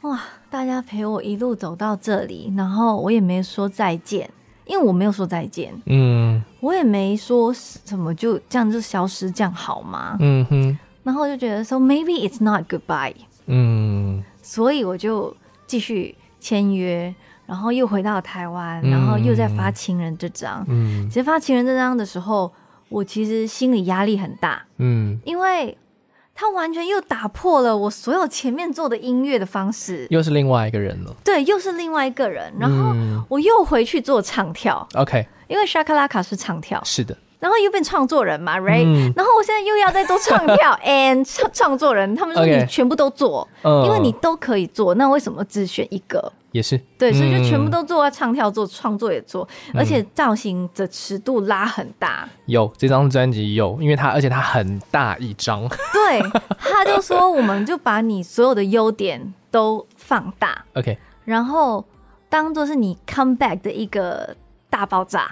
[0.01, 0.19] 哇，
[0.49, 4.29] 大家陪我一路走到这里，然后我也没说再见。
[4.65, 10.17] 因为我没有说再见，嗯，我也没说什么，就这样就消失，这样好吗？
[10.19, 13.13] 嗯哼，然后就觉得说 maybe it's not goodbye，
[13.47, 15.35] 嗯，所以我就
[15.67, 17.13] 继续签约，
[17.45, 22.51] 然后又回到台湾，然后又在发情人这张，嗯，其实发情人这张的时候，
[22.89, 25.77] 我其实心理压力很大，嗯，因为。
[26.35, 31.15] 他完全又打破了我所有前面做的音乐的方式，又是另外一个人了。
[31.23, 32.51] 对，又是另外一个人。
[32.59, 32.95] 然后
[33.29, 37.15] 我又回去做唱跳，OK，嗯，因为沙卡拉卡是唱跳，是的。
[37.39, 43.85] 然后又变创作人嘛，Right？、嗯、然后我现在又要再做唱跳， and 创创作人，他们说你全部都做，okay.
[43.85, 46.31] 因为你都可以做，那为什么只选一个？
[46.53, 52.29] 也是对，所以就全部都做，唱跳做，创作也做，嗯，而且造型的尺度拉很大。
[52.45, 55.67] 有这张专辑有，因为它而且它很大一张。
[55.91, 56.21] 对，
[56.57, 61.83] 他就说我们就把你所有的优点都放大，OK，然后
[62.29, 64.33] 当做是你 come back 的一个。
[64.73, 65.27] 大爆炸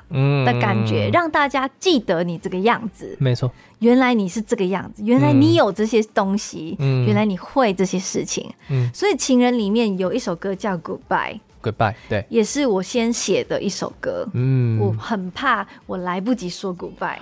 [0.46, 3.18] 的感觉，让大家记得你这个样子。
[3.20, 8.54] 没错，原来你是这个样子，原来你有这些东西，嗯，原来你会这些事情。
[8.70, 14.28] 嗯，所以《情人》里面有一首歌叫《Goodbye》，Goodbye，对，也是我先写的一首歌。
[14.34, 17.18] 嗯，我很怕我来不及说 Goodbye。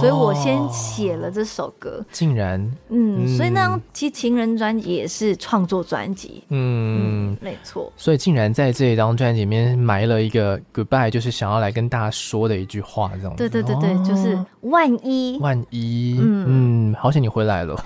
[0.00, 7.92] 所以我先写了这首歌，竟然，嗯，嗯，所以那张其实情人专辑也是创作专辑，嗯，嗯，没错。
[7.96, 13.36] 所以竟然在这一张专辑里面埋了一个 goodbye，就是想要来跟大家说的一句话，这样子。
[13.36, 17.76] 对对对对，哦、就是万一，万一，嗯，嗯，好险你回来了，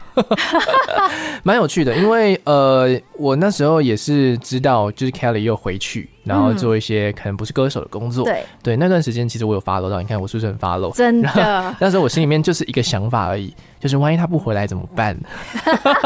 [1.45, 6.09] 蛮有趣的，因为呃，我那时候也是知道，就是 Kelly 又回去。
[6.31, 10.95] 然后做一些可能不是歌手的工作，嗯、对对，那段时间其实我有 follow 到，你看我是不是很 follow？
[10.95, 15.19] 真的，那时候我心里面就是一个想法而已，就是万一他不回来怎么办？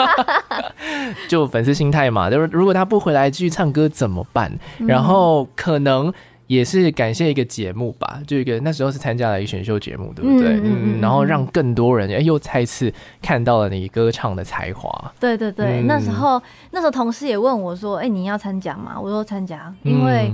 [1.29, 4.51] 就粉丝心态嘛，就是如果他不回来继续唱歌怎么办？
[4.87, 6.13] 然后可能。
[6.47, 10.55] 也是感谢一个节目吧，就一个那时候是参加了一个选秀节目，对不对？
[10.61, 12.93] 嗯，嗯，然后让更多人哎又再次
[13.23, 15.13] 看到了你歌唱的才华。
[15.19, 16.41] 对对对，嗯、那时候
[16.71, 20.33] 那时候同事也问我说：“哎，你要参加吗？”我说：“参加，因为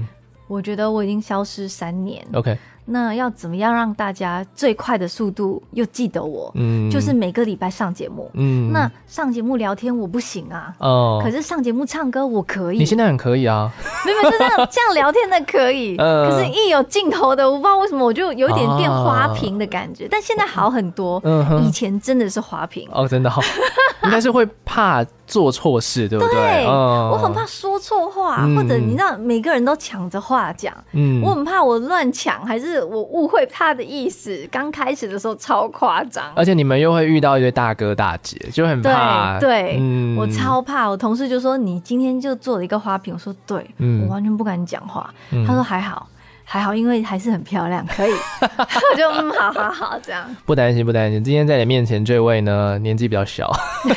[0.49, 2.24] 我觉得我已经消失三年。
[2.32, 2.59] ”OK。
[2.86, 6.51] 那要怎么样让大家最快的速度又记得我？
[6.57, 8.28] 嗯，就是每个礼拜上节目。
[8.35, 10.74] 嗯，那上节目聊天我不行啊。
[10.78, 12.78] 哦，可是上节目唱歌我可以。
[12.78, 13.70] 你现在很可以啊。
[14.05, 15.94] 没有，就这样这样聊天的可以。
[15.98, 16.27] 嗯。
[16.31, 20.09] 可是，一有镜头的，我不知道为什么我就有点变花瓶的感觉。
[20.11, 21.20] 但现在好很多。
[21.24, 21.65] 嗯。
[21.65, 22.89] 以前真的是花瓶。
[22.90, 23.40] 哦，真的好。
[24.02, 26.35] 应该是会怕做错事，对不对？
[26.35, 30.74] 对，我很怕说错话，或者你知道，每个人都抢着话讲。
[30.93, 31.20] 嗯。
[31.23, 32.69] 我很怕我乱抢，还是。
[32.84, 39.38] 我误会他的意思，刚开始的时候超夸张，而且你们又会遇到一堆大哥大姐，就很怕。
[39.40, 40.88] 对，对嗯、我超怕。
[40.88, 43.64] 我同事就说：“你今天就做了一个花瓶。”我说：“对。
[43.78, 45.12] 嗯”我完全不敢讲话。
[45.30, 46.06] 嗯、他说：“还好。”
[46.52, 48.10] 还好，因为还是很漂亮，可以，
[48.43, 51.22] 我就嗯，好好好，这样不担心，不担心。
[51.22, 53.48] 今天在你面前这位呢，年纪比较小，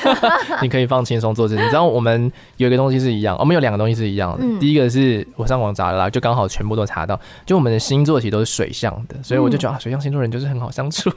[0.62, 1.62] 你可以放轻松做自己。
[1.64, 4.38] 你知道我们有一个东西是一样，我们有两个东西是一样的。
[4.42, 11.10] 嗯、第一个是我上网查了啦，就刚好全部都查到，就我们的星座其实都是水象的，所以我就觉得、嗯、啊，水象星座人就是很好相处，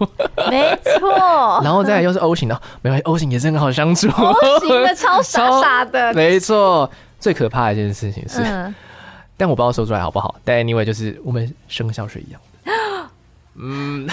[0.50, 1.60] 没错。
[1.62, 6.90] 然后再来又是 O 型的，没关系，O 型也是很好相处，O 型的超傻傻的，没错。
[7.20, 8.40] 最可怕的一件事情是。
[8.42, 8.74] 嗯
[9.36, 12.72] 但我不知道说出来好不好，但 anyway 就是我们生肖是一样的。
[13.58, 14.06] 嗯，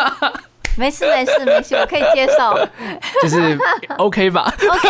[0.76, 2.54] 没事没事没事，我可以接受，
[3.22, 3.58] 就是
[3.96, 4.52] OK 吧？
[4.70, 4.88] OK，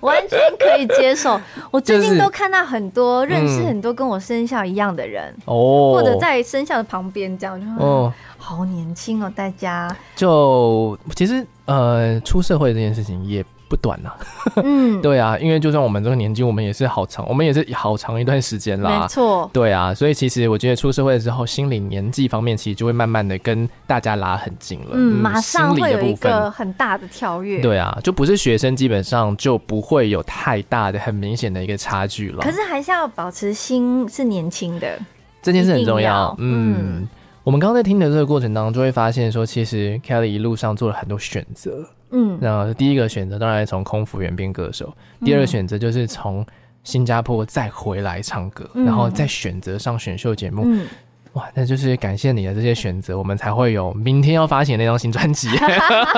[0.00, 1.40] 完全可以接受。
[1.70, 13.44] 我最近都看到很多、就是、认识很多跟我生肖一样的人哦，或者在生肖的旁边这样就哦，好年轻哦，大家就其实呃，出社会这件事情也。
[13.68, 14.16] 不短呐、啊，
[14.64, 32.38] 嗯， 对啊，因为就算我们这个年纪，我们也是好长，我们也是好长一段时间啦，没错，对啊，所以其实我觉得出社会之后，心理年纪方面其实就会慢慢的跟大家拉很近了，嗯，马上会有一个很大的跳跃，对啊，就不是学生，基本上就不会有太大的、很明显的一个差距了。
[32.40, 34.98] 可是还是要保持心是年轻的，
[35.42, 36.76] 这件事很重要，嗯。
[36.78, 37.08] 嗯。
[37.44, 41.82] 我们刚刚在听的这个过程当中，就会发现说，其实 Kelly 一路上做了很多选择。
[42.10, 44.92] 嗯，那第一个选择当然从空服员变歌手，
[45.24, 46.44] 第二个选择就是从
[46.84, 50.62] 新加坡再回来唱歌，嗯、然后再选择上选秀节目。
[50.64, 50.86] 嗯，
[51.34, 55.48] 哇，那就是感谢你的这些选择，我们才会有明天要发行的那张新专辑。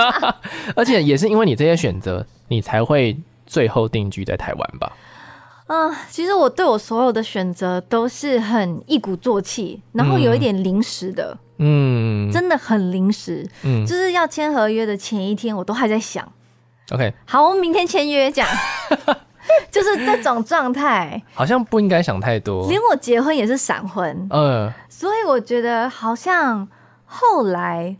[0.76, 4.92] 而且也是因为你这些选择，你才会最后定居在台湾吧。
[5.66, 11.38] 嗯、呃，其实我对我所有的选择都是很一鼓作气，然后有一点临时的，嗯，
[12.32, 16.26] 真的很临时，嗯，就是要签合约的前一天，我都还在想
[16.92, 18.48] ，OK，好，我们明天签约，这样，
[19.70, 26.66] 就是这种状态，好像不应该想太多，连我结婚也是闪婚，嗯、呃，所以我觉得好像
[27.04, 27.96] 后来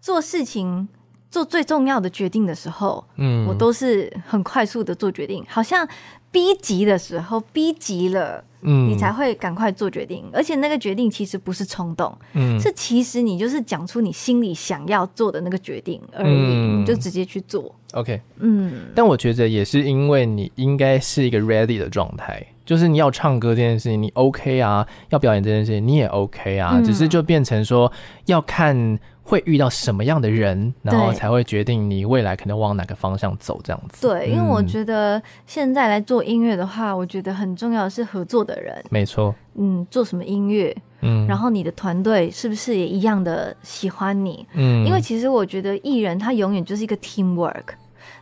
[0.00, 0.88] 做事情
[1.30, 5.88] 做最重要的决定的时候，嗯，我都是很快速的做决定，好像。
[6.32, 17.74] 逼急的时候，逼急了，嗯，你才会赶快做决定，而且那个决定其实不是冲动，嗯，是其实你就是讲出你心里想要做的那个决定而已，嗯，你就直接去做。
[17.92, 27.90] OK，嗯，但我觉得也是因为你应该是一个 ready 的状态，就是你要唱歌这件事情，你 OK 啊，要表演这件事情，你也 OK 啊，嗯，只是就变成说
[28.26, 28.98] 要看。
[29.30, 34.08] 会遇到什么样的人，然后才会决定你未来可能往哪个方向走，这样子。
[34.08, 38.84] 对，因为我觉得现在来做音乐的话，我觉得很重要的是合作的人。
[38.90, 39.32] 没错。
[39.54, 40.76] 嗯，做什么音乐？
[41.02, 44.44] 嗯，然后你的团队是不是也一样的喜欢你？
[44.54, 47.66] 嗯，因为其实我觉得艺人他永远就是一个 teamwork，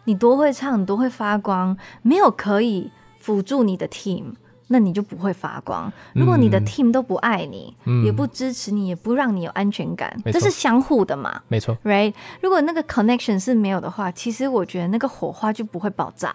[0.04, 4.34] 你多会唱，你多会发光，没有可以辅助你的 team。
[4.68, 5.90] 那你就不会发光。
[6.12, 11.42] 如果你的 team 都不爱你，嗯、也不支持你，也不让你有安全感，这是相互的嘛？
[11.48, 12.12] 没错，right？
[12.40, 16.34] 如果那个 connection 是没有的话，其实我觉得那个火花就不会爆炸。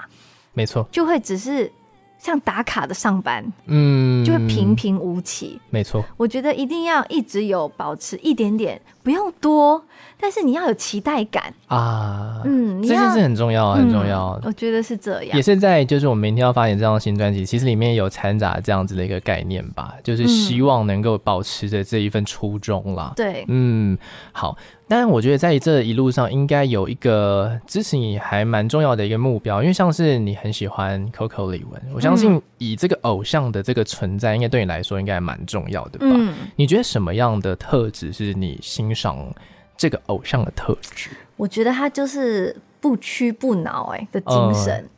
[0.53, 1.71] 没错，就会只是
[2.19, 5.59] 像打卡的上班，嗯，就会平平无奇。
[5.69, 9.83] 没错，我觉得一定要一直有保持一点点，不用多。
[10.19, 14.39] 但是你要有期待感啊，嗯，这件事很重要，很重要。
[14.45, 23.11] 我觉得是这样，也是在就是我们明天要发行这张新专辑，其实里面有掺杂这样子的一个概念吧，就是希望能够保持着这一份初衷啦。
[23.17, 23.97] 对，嗯，
[24.31, 24.57] 好。
[24.85, 36.05] 当然，我觉得在这一路上应该有一个支持你还蛮重要的一个目标，因为像是你很喜欢 Coco 李玟，我相信以这个偶像的这个存在，应该对你来说应该蛮重要的吧？
[36.11, 38.59] 嗯，你觉得什么样的特质是你
[38.93, 39.33] 欣赏？
[39.75, 44.89] 这个偶像的特质，我觉得他就是不屈不挠哎的精神，嗯、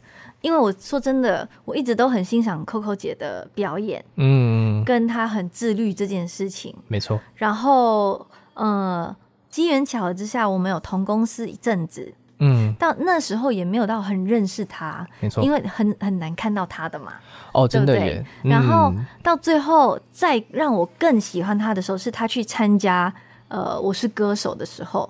[0.41, 7.17] 因为我说真的，我一直都很欣赏 Coco 姐的表演，嗯，跟她很自律这件事情，没错。
[7.35, 9.15] 然后，呃，
[9.49, 17.13] 机缘巧合之下，我们有同公司一阵子，嗯，到那时候也没有到很认识她，没错，因为很很难看到她的嘛，
[17.53, 18.23] 哦，真的耶。
[18.43, 18.93] 嗯、然后
[19.23, 23.11] 到最后，再让我更喜欢她的时候，是她去参加。
[23.47, 25.09] 呃，我是歌手的时候，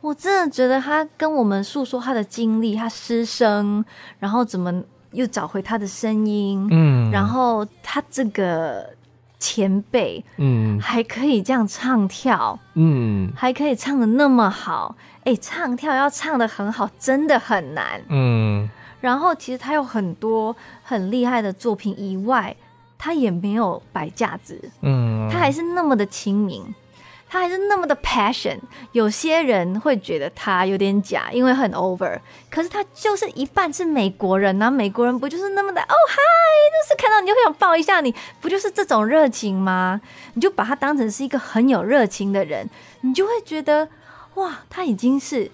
[0.00, 3.84] 我真的觉得他跟我们诉说他的经历，他失声，
[4.18, 4.82] 然后怎么
[5.12, 8.88] 又找回他的声音，嗯，然后他这个
[9.38, 18.68] 前辈，嗯，还可以这样唱跳，嗯，还可以唱的那么好，哎、欸，唱跳要唱的很好，真的很难，嗯，
[19.00, 22.54] 然后其实他有很多很厉害的作品以外，
[22.98, 26.62] 他也没有摆架子，嗯，他还是那么的亲民。
[27.36, 28.58] 他还是那么的 passion，
[28.92, 32.18] 有些人会觉得他有点假，因为很 over。
[32.50, 40.00] 可是他就是一半是美国人啊，美国人不就是那么的哦嗨，就是看到你就会想抱一下你，不就是这种热情吗？
[40.32, 42.66] 你就把他当成是一个很有热情的人，
[43.02, 43.86] 你就会觉得
[44.36, 45.50] 哇，他已经是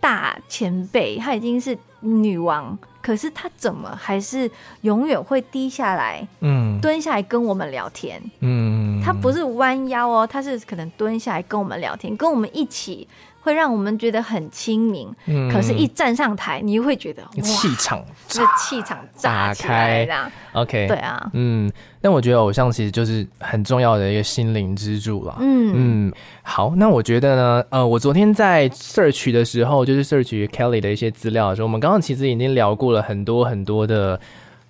[0.00, 2.76] 大前辈，他已经是女王。
[3.02, 4.50] 可是他怎么还是
[4.82, 13.08] 永远会低下来，嗯，蹲下来跟我们聊天，嗯，他不是弯腰哦，他是可能蹲下来跟我们聊天，跟我们一起
[13.40, 20.30] 会让我们觉得很亲民，嗯，可是，一站上台，你又会觉得气场，这气场炸开这样。
[20.52, 21.70] OK，对啊，嗯，
[22.00, 25.36] 但我觉得偶像其实就是很重要的一个心灵支柱了。
[25.40, 25.72] 嗯
[26.08, 26.12] 嗯，
[26.42, 34.20] 好，那我觉得呢，呃，我昨天在 search 的时候，就是 search Kelly 的一些资料的时候，我们刚刚其实已经聊过了很多很多的。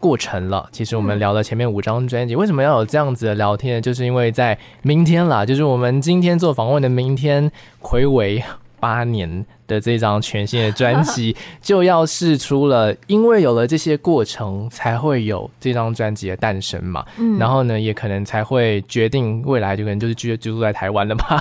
[0.03, 3.83] 过程了，其实我们聊了前面五张专辑，嗯、为什么要有这样子的聊天？
[3.83, 8.43] 就是因为在明天啦，就是我们今天做访问的明天，魁违
[8.81, 9.47] 八年。
[9.71, 17.07] 的这张全新的专辑 就要试出了，因为有了这些过程，才会有这张专辑的诞生嘛。
[17.19, 21.41] 嗯，然后呢，也可能才会决定未来就可能就是居住在台湾了嘛。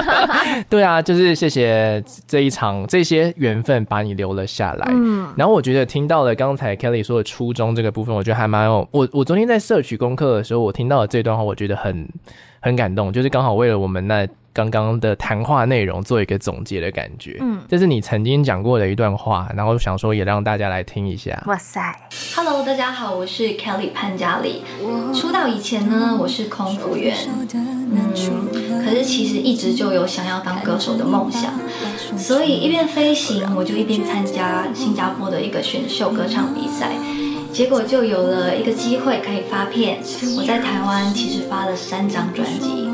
[0.70, 4.88] 对啊，就是谢谢这一场这些缘分把你留了下来。
[4.90, 8.88] 嗯，然后我觉得听到了刚才 Kelly 说的初衷这个部分，我觉得还蛮有。
[8.92, 12.08] 我我昨天在摄取功课的时候，我听到了这段话，我觉得很
[12.68, 14.26] 很感动，就是刚好为了我们那。
[14.54, 21.40] 刚刚的谈话内容做一个总结的感觉，嗯，这是你曾经讲过的一段话，然后想说也让大家来听一下。
[21.46, 21.80] 哇塞
[22.34, 24.64] ，Hello，大家好，我是 Kelly 潘嘉丽。
[25.14, 27.14] 出道以前呢，我是空服员，
[27.54, 31.54] 嗯，可是其实一直就有想要当歌手的梦想，
[32.18, 36.96] 所以一边飞行，我就一边参加新加坡的一个选秀歌唱比赛，
[37.58, 39.98] 结果就有了一个机会可以发片。
[40.36, 42.88] 我在台湾其实发了三张专辑。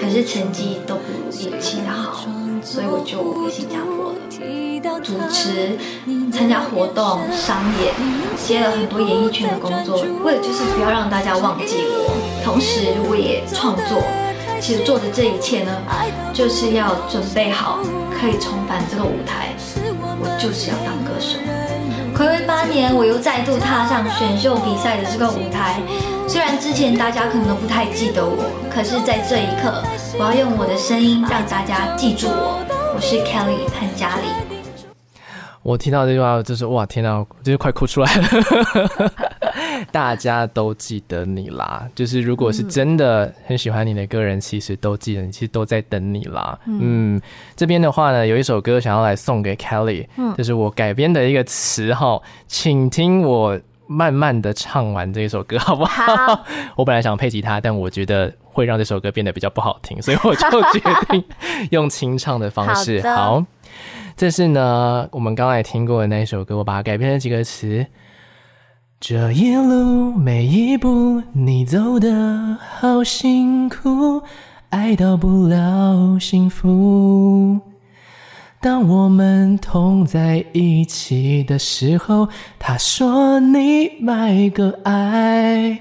[0.00, 2.26] 可是成绩都不如预期的好，
[2.64, 5.76] 所以我就回新加坡了，主持、
[6.32, 7.92] 参加活动、商演，
[8.46, 12.16] 接了很多演艺圈的工作，为了就是不要让大家忘记我。
[12.42, 14.02] 同时，我也创作，
[14.58, 15.82] 其实做的这一切呢，
[16.32, 17.80] 就是要准备好
[18.18, 19.54] 可以重返这个舞台。
[20.18, 21.36] 我就是要当歌手。
[22.18, 25.80] 暌违八年，我又再度踏上选秀比赛的这个舞台。
[26.26, 29.80] 虽然之前大家可能都不太记得我，可是在这一刻，
[30.18, 32.58] 我要用我的声音让大家记住我。
[32.92, 34.26] 我是 Kelly 潘佳丽。
[35.62, 38.24] 我听到这句话就是哇，天哪，就是快哭出来了。
[39.92, 46.58] 大家都记得你啦，就是如果是真的很喜欢你的歌人，其实都记得你，其实都在等你啦。
[46.66, 47.20] 嗯，嗯，
[47.56, 53.58] 这边的话呢，有一首歌想要来送给 Kelly，嗯，就是我改编的一个词哈，请听我。
[53.90, 56.14] 慢慢的唱完这一首歌好不好？
[56.14, 56.44] 好，
[56.76, 61.24] 我本来想配吉他，但我觉得会让这首歌变得比较不好听，所以我就决定
[61.70, 63.00] 用清唱的方式。
[63.00, 63.44] 好，好，
[64.14, 67.86] 这是呢我们刚才听过的那一首歌，我把它改编了几个词。
[69.00, 74.20] 这一路每一步你走得好辛苦，
[74.70, 77.60] 爱到不了幸福。
[78.60, 85.80] 当我们同在一起的时候，他说你买个爱，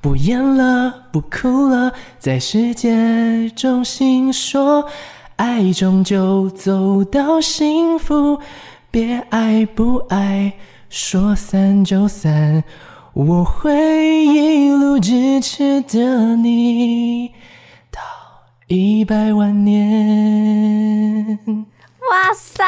[0.00, 4.86] 不演了，不哭了，在世界中心说，
[5.34, 8.38] 爱终究走到幸福，
[8.88, 10.52] 别爱不爱，
[10.92, 12.62] 说散就散，
[13.14, 17.28] 我会一路支持着你
[17.90, 17.98] 到
[18.66, 21.38] 一百万年。
[22.10, 22.62] 哇塞！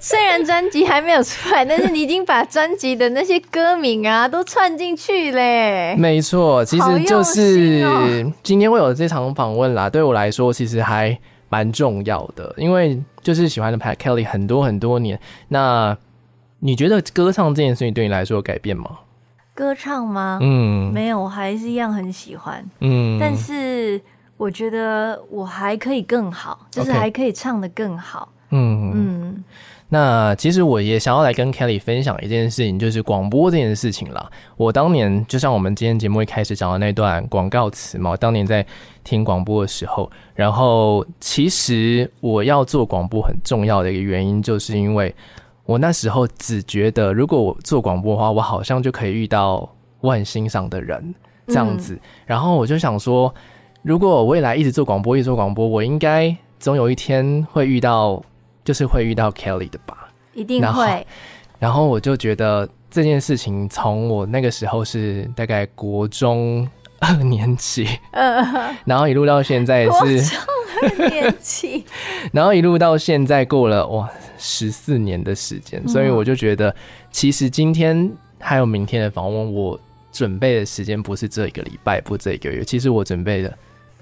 [0.00, 5.94] 虽然专辑还没有出来，但是你已经把专辑的那些歌名啊都串进去嘞。
[5.98, 9.90] 没错，其实就是今天会有这场访问啦。
[9.90, 11.18] 对我来说，其实还
[11.50, 15.20] 蛮重要的，因为就是喜欢的 Pat Kelly 很多很多年。
[15.48, 15.94] 那
[16.60, 18.98] 你觉得歌唱这件事情对你来说有改变吗？
[19.54, 20.38] 歌唱吗？
[20.42, 22.64] 嗯，没有，我还是一样很喜欢。
[22.80, 24.00] 嗯，但是。
[24.38, 28.30] 我觉得我还可以更好，就是还可以唱的更好。
[28.50, 29.44] 嗯嗯，
[29.88, 34.30] 那其实我也想要来跟 Kelly 分享一件事情，就是广播这件事情啦。
[34.58, 38.66] 我当年就像我们今天节目一开始讲的那段广告词嘛，我当年在
[39.02, 45.14] 听广播的时候，然后其实我要做广播很重要的一个原因，就是因为
[45.66, 49.68] 我那时候只觉得，如果我做广播的话，我好像就可以遇到
[50.00, 51.14] 我很欣赏的人
[51.48, 53.34] 这样子，嗯、然后我就想说。
[53.82, 58.20] 如果我未来一直做广播，一直做广播，我应该总有一天会遇到，
[58.64, 60.08] 就是会遇到 Kelly 的吧？
[60.34, 60.66] 一定会。
[60.66, 60.84] 然后，
[61.60, 66.68] 然后我就觉得这件事情从我那个时候是大概国中
[66.98, 68.44] 二年级，呃，
[68.84, 70.08] 然后一路到现在是国中
[70.82, 71.84] 二年级，
[72.34, 76.74] 然后一路到现在过了哇十四年的时间，所以我就觉得，
[77.10, 79.78] 其实今天还有明天的访问，我
[80.12, 83.52] 准备的时间不是这一个礼拜，不这一个月，其实我准备了。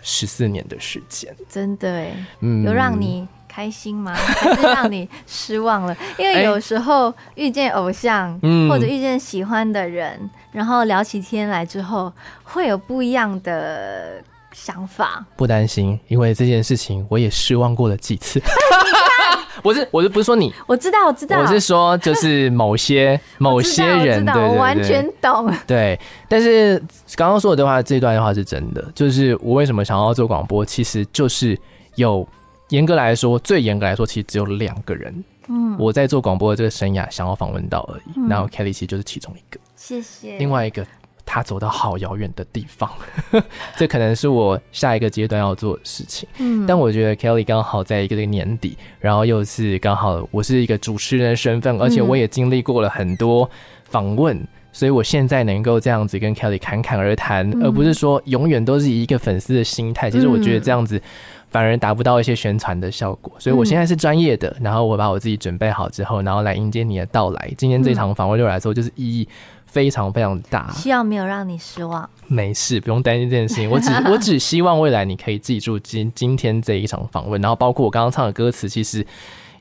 [0.07, 4.13] 十四年的时间，真的哎，嗯，有让你开心吗？
[4.15, 5.97] 还是让你失望了？
[6.19, 12.13] 因为有时候遇见偶像， 嗯，或者遇见喜欢的人，然后聊起天来之后，
[12.43, 15.25] 会有不一样的想法。
[15.37, 18.39] 不担心，因为这件事情我也失望过了几次。
[19.63, 25.51] 不是，我是不是说你，我知道，我知道，我是说，就是某些 某些人，对，我完全懂。
[25.67, 25.99] 对，
[26.29, 26.79] 但是
[27.17, 31.59] 刚刚说的话，这段的话是真的，就是我为什么想要做广播，其实就是
[31.95, 32.27] 有
[32.69, 38.29] 严格来说，最严格来说，其实只有两个人，嗯，我在做广播的这个生涯想要访问到而已。
[38.29, 40.37] 然后 Kelly 其实就是其中一个，谢谢。
[40.39, 40.85] 另外一个。
[41.27, 42.91] 他走到好遥远的地方，
[43.77, 46.29] 这可能是我下一个阶段要做的事情。
[46.39, 53.49] 嗯，但我觉得 Kelly 刚好在一个这个年底，然后又是刚好我是一个主持人的身份，而且我也经历过了很多
[53.85, 60.11] 访问，嗯，所以我现在能够这样子跟 Kelly 侃侃而谈，嗯，而不是说永远都是以一个粉丝的心态。
[60.11, 61.01] 其实我觉得这样子
[61.49, 63.33] 反而达不到一些宣传的效果。
[63.39, 67.53] 所以我现在是专业的，然后我把我自己准备好之后，然后来迎接你的到来。
[67.57, 69.27] 今天这场访问对我来说就是意义。
[69.75, 72.09] 非常非常大，希望没有让你失望。
[72.29, 73.69] 没事，不用担心这件事情。
[73.69, 79.05] 我只 我只希望未来你可以记住今今天这一场访问，然后包括我刚刚唱的歌词，其实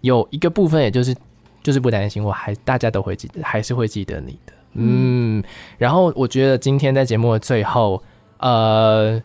[0.01, 1.15] 有一个部分，也就是
[1.63, 4.53] 就是不担心，我还大家都会记得，还是会记得你的。
[4.73, 5.43] 嗯，嗯，
[5.79, 8.03] 然后我觉得今天在节目的最后，
[8.37, 9.19] 呃，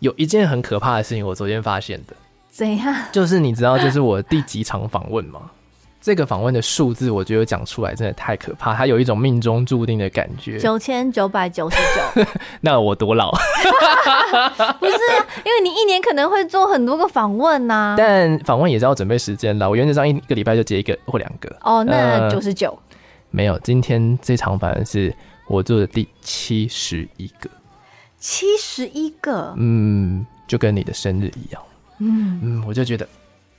[0.00, 2.14] 有一件很可怕的事情，我昨天发现的。
[2.50, 2.94] 怎样？
[3.10, 5.50] 就是你知道这是我第几场访问吗？
[6.04, 10.58] 这个访问的数字，我觉得讲出来真的太可怕，它有一种命中注定的感觉。
[10.58, 12.26] 九千九百九十九，
[12.60, 13.30] 那我多老？
[14.78, 17.94] 不是啊，因为你一年可能会做很多个访问呐、啊。
[17.96, 21.56] 但访问也是要准备时间的，我原则上一个礼拜就接一个或两个。
[21.62, 22.78] 哦，那九十九？
[23.30, 25.10] 没有，今天这场反而是
[25.48, 27.48] 我做的第七十一个。
[28.18, 29.54] 七十一个？
[29.56, 31.62] 嗯，就跟你的生日一样。
[31.96, 33.08] 嗯嗯，我就觉得。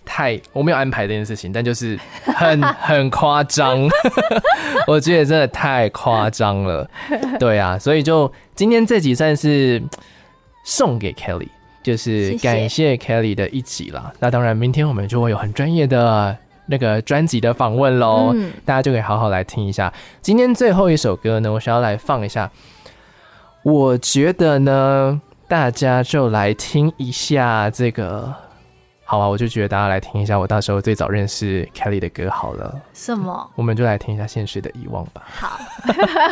[0.06, 3.88] 太，我没有安排这件事情，但就是 很很夸张，
[4.88, 6.90] 我觉得真的太夸张了。
[7.40, 9.82] 对啊，所以就今天这集算是
[10.64, 11.50] 送给 Kelly，
[11.84, 14.02] 就是感谢 Kelly 的一集啦。
[14.06, 14.18] 谢谢。
[14.20, 16.38] 那当然，明天我们就会有很专业的
[16.68, 19.92] 那个专辑的访问喽，嗯、大家就可以好好来听一下。
[20.22, 22.50] 今天最后一首歌呢，我想要来放一下。
[23.64, 28.34] 我觉得呢，大家就来听一下这个。
[29.16, 32.82] 好啊，我就觉得大家来听一下我到时候最早认识 Kelly 的歌好了。
[32.94, 33.50] 什么？
[33.56, 35.24] 我们就来听一下《现实的遗忘》吧。
[35.26, 35.58] 好，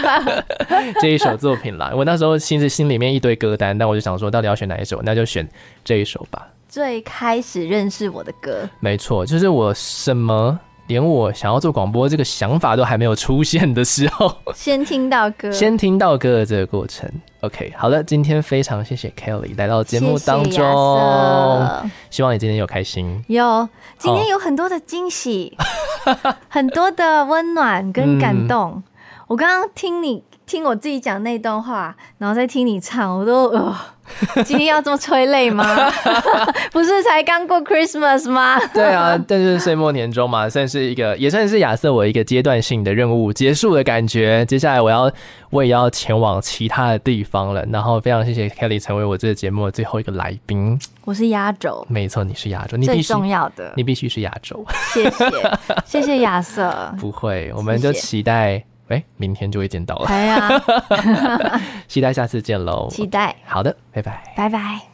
[0.99, 1.93] 这一首作品啦。
[1.95, 5.01] 我那时候其实心里面一堆歌单，但我就想说，到底要选哪一首？
[5.01, 5.47] 那就选
[5.85, 6.45] 这一首吧。
[6.67, 10.59] 最开始认识我的歌，没错，就是我什么。
[10.87, 17.09] 连我想要做广播这个想法都还没有出现的时候，先听到歌，先听到歌的这个过程。
[17.41, 20.61] OK，好的，今天非常谢谢 Kelly 来到节目当中，
[22.09, 23.23] 希望你今天有开心。
[23.27, 25.57] 有，今天有很多的惊喜，
[26.05, 28.73] 哦、 很多的温暖跟感动。
[28.75, 28.83] 嗯、
[29.27, 30.23] 我刚刚听你。
[30.45, 33.75] 听我自己讲那段话，然后再听你唱，我都呃，
[34.43, 35.65] 今天要这么催泪吗？
[36.71, 38.59] 不是才刚过 Christmas 吗？
[38.73, 44.45] 对啊，但是岁末年终嘛，算是一个，也算是亚瑟我一个阶段性的任务结束的感觉。
[44.45, 45.11] 接下来我要，
[45.49, 47.65] 我也要前往其他的地方了。
[47.71, 50.77] 然后非常谢谢 Kelly 成为我这个节目的最后一个来宾。
[51.05, 54.65] 我是压轴，没错，你是压轴，你最重要的，你必须是压轴。
[54.93, 55.25] 谢谢，
[55.85, 56.93] 谢谢亚瑟。
[56.99, 58.63] 不会，我们就期待。
[58.89, 60.07] 哎、欸，明天就会见到了。
[60.07, 60.61] 哎呀，
[61.87, 62.87] 期待下次见喽！
[62.89, 63.35] 期待。
[63.45, 64.92] 好的，拜拜，拜拜。